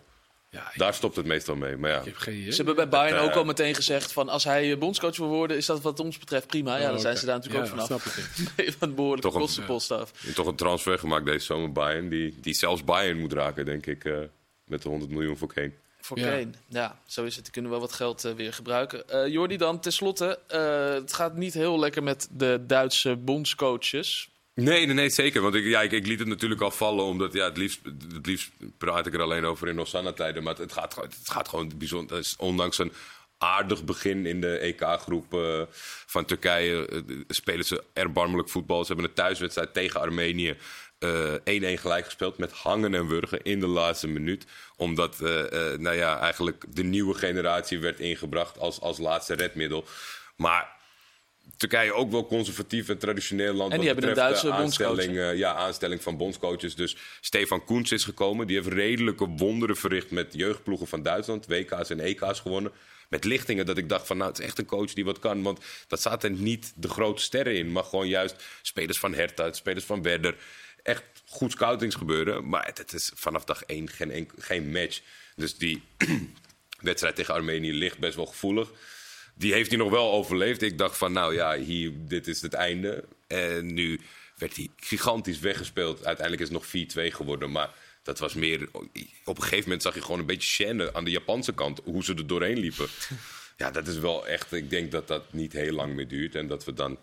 [0.51, 1.77] Ja, Daar stopt het meestal mee.
[1.77, 2.49] Maar ja, ik heb geen idee.
[2.51, 5.17] Ze hebben bij Bayern Dat, ook eh, al meteen gezegd van als hij eh, bondscoach
[5.17, 6.75] wil worden, is dat wat ons betreft prima.
[6.77, 7.19] Ja, Oh, dan zijn oké.
[7.19, 8.01] ze daar natuurlijk Ja, ook vanaf.
[8.03, 8.25] snap
[8.57, 8.75] ik.
[8.79, 10.11] Een behoorlijke Toch een- kostenpost af.
[10.19, 12.09] je toch een transfer gemaakt deze zomer Bayern.
[12.09, 14.05] Die, die zelfs Bayern moet raken, denk ik.
[14.05, 14.17] eh,
[14.65, 15.71] met de 100 miljoen voor Kane.
[16.01, 16.29] Voor Ja.
[16.29, 16.49] Kane.
[16.67, 17.43] Ja, zo is het.
[17.43, 19.09] Die kunnen wel wat geld eh, weer gebruiken.
[19.09, 20.39] Eh Jordi dan, tenslotte.
[20.47, 24.29] eh het gaat niet heel lekker met de Duitse bondscoaches.
[24.53, 25.41] Nee, nee, nee, zeker.
[25.41, 27.79] Want ik, ja, ik, ik liet het natuurlijk al vallen, omdat ja, het, liefst,
[28.13, 30.43] het liefst praat ik er alleen over in Osana-tijden.
[30.43, 32.15] Maar het, het, gaat, gewoon- het gaat gewoon bijzonder.
[32.17, 32.91] het is Ondanks een
[33.37, 35.25] aardig begin in de EK-groep
[36.05, 38.81] van Turkije spelen ze erbarmelijk voetbal.
[38.81, 40.57] Ze hebben een thuiswedstrijd tegen Armenië
[40.99, 44.45] eh, 1-1 gelijk gespeeld met hangen en wurgen in de laatste minuut.
[44.75, 49.85] Omdat eh, eh, nou ja, eigenlijk de nieuwe generatie werd ingebracht als, als laatste redmiddel.
[50.35, 50.77] Maar
[51.57, 53.71] Turkije ook wel conservatief en traditioneel land.
[53.71, 56.75] En die hebben een Duitse aanstelling, eh, ja, aanstelling van bondscoaches.
[56.75, 58.47] Dus Stefan Koens is gekomen.
[58.47, 61.45] Die heeft redelijke wonderen verricht met jeugdploegen van Duitsland.
[61.45, 62.71] WK's en EK's gewonnen.
[63.09, 65.43] Met lichtingen dat ik dacht van nou, het is echt een coach die wat kan.
[65.43, 67.71] Want dat zaten niet de grote sterren in.
[67.71, 70.35] Maar gewoon juist spelers van Hertha, spelers van Werder.
[70.83, 72.49] Echt goed scoutings gebeuren.
[72.49, 75.01] Maar het, is vanaf dag één geen, geen match.
[75.35, 75.81] Dus die
[76.79, 78.71] wedstrijd tegen Armenië ligt best wel gevoelig.
[79.35, 80.61] Die heeft hij nog wel overleefd.
[80.61, 83.03] Ik dacht van, nou ja, hier, dit is het einde.
[83.27, 83.99] En nu
[84.35, 86.05] werd hij gigantisch weggespeeld.
[86.05, 87.51] Uiteindelijk is het nog 4-2 geworden.
[87.51, 87.69] Maar
[88.09, 88.69] dat was meer...
[89.25, 91.81] Op een gegeven moment zag je gewoon een beetje chaîne aan de Japanse kant.
[91.83, 92.87] Hoe ze er doorheen liepen.
[93.57, 94.51] Ja, dat is wel echt...
[94.51, 96.35] Ik denk dat dat niet heel lang meer duurt.
[96.35, 96.97] En dat we dan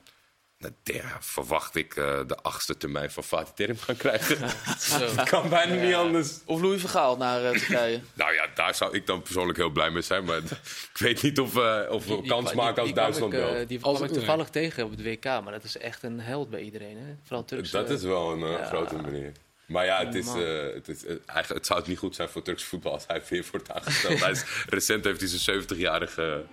[0.59, 4.38] Nou, ja, verwacht ik eh, de achtste termijn van Fatih Terim gaan krijgen.
[5.16, 6.38] Dat kan bijna niet anders.
[6.44, 8.00] Of Louis Vergaal naar eh, Turkije.
[8.14, 10.24] Nou ja, daar zou ik dan persoonlijk heel blij mee zijn.
[10.24, 10.36] Maar
[10.92, 13.38] ik weet niet of, eh, of we Die- kans die- maken als die Duitsland ik,
[13.40, 13.66] eh, wel.
[13.66, 16.50] Die Als- kwam ik toevallig tegen op het WK, maar dat is echt een held
[16.50, 16.96] bij iedereen.
[16.96, 17.14] Hè?
[17.22, 17.72] Vooral Turkse.
[17.72, 18.64] Dat is wel een ja.
[18.64, 19.32] grote manier.
[19.66, 20.40] Maar ja, het, is, Man.
[20.42, 23.04] eh, het, is, eh, eigenlijk, het zou het niet goed zijn voor Turks voetbal als
[23.06, 24.20] hij weer wordt aangesteld.
[24.20, 26.44] hij is, recent heeft hij zijn 70-jarige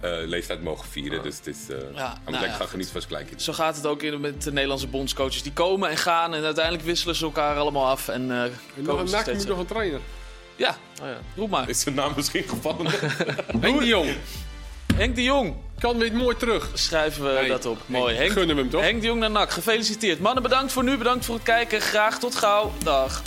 [0.00, 1.22] eh, leeftijd mogen vieren.
[1.22, 3.42] Dus het is, eh hij moet nou ja, gaan genieten van zijn kleinkind.
[3.42, 5.42] Zo gaat het ook in, met de Nederlandse bondscoaches.
[5.42, 8.08] Die komen en gaan en uiteindelijk wisselen ze elkaar allemaal af.
[8.08, 10.00] En, eh En nog komen een nog een trainer.
[10.56, 11.18] Ja, Oh, ja.
[11.36, 11.68] roep maar.
[11.68, 12.86] Is zijn naam misschien gevallen?
[13.60, 14.16] Henk de Jong.
[15.00, 16.70] Henk de Jong, Kan weer mooi terug.
[16.74, 17.78] schrijven we dat op.
[17.86, 18.04] Mooi.
[18.04, 18.80] Henk, Henk, gunnen we hem toch?
[18.80, 20.20] Henk de Jong naar NAC, gefeliciteerd.
[20.20, 21.80] Mannen, bedankt voor nu, bedankt voor het kijken.
[21.80, 22.72] Graag tot gauw.
[22.84, 23.22] Dag.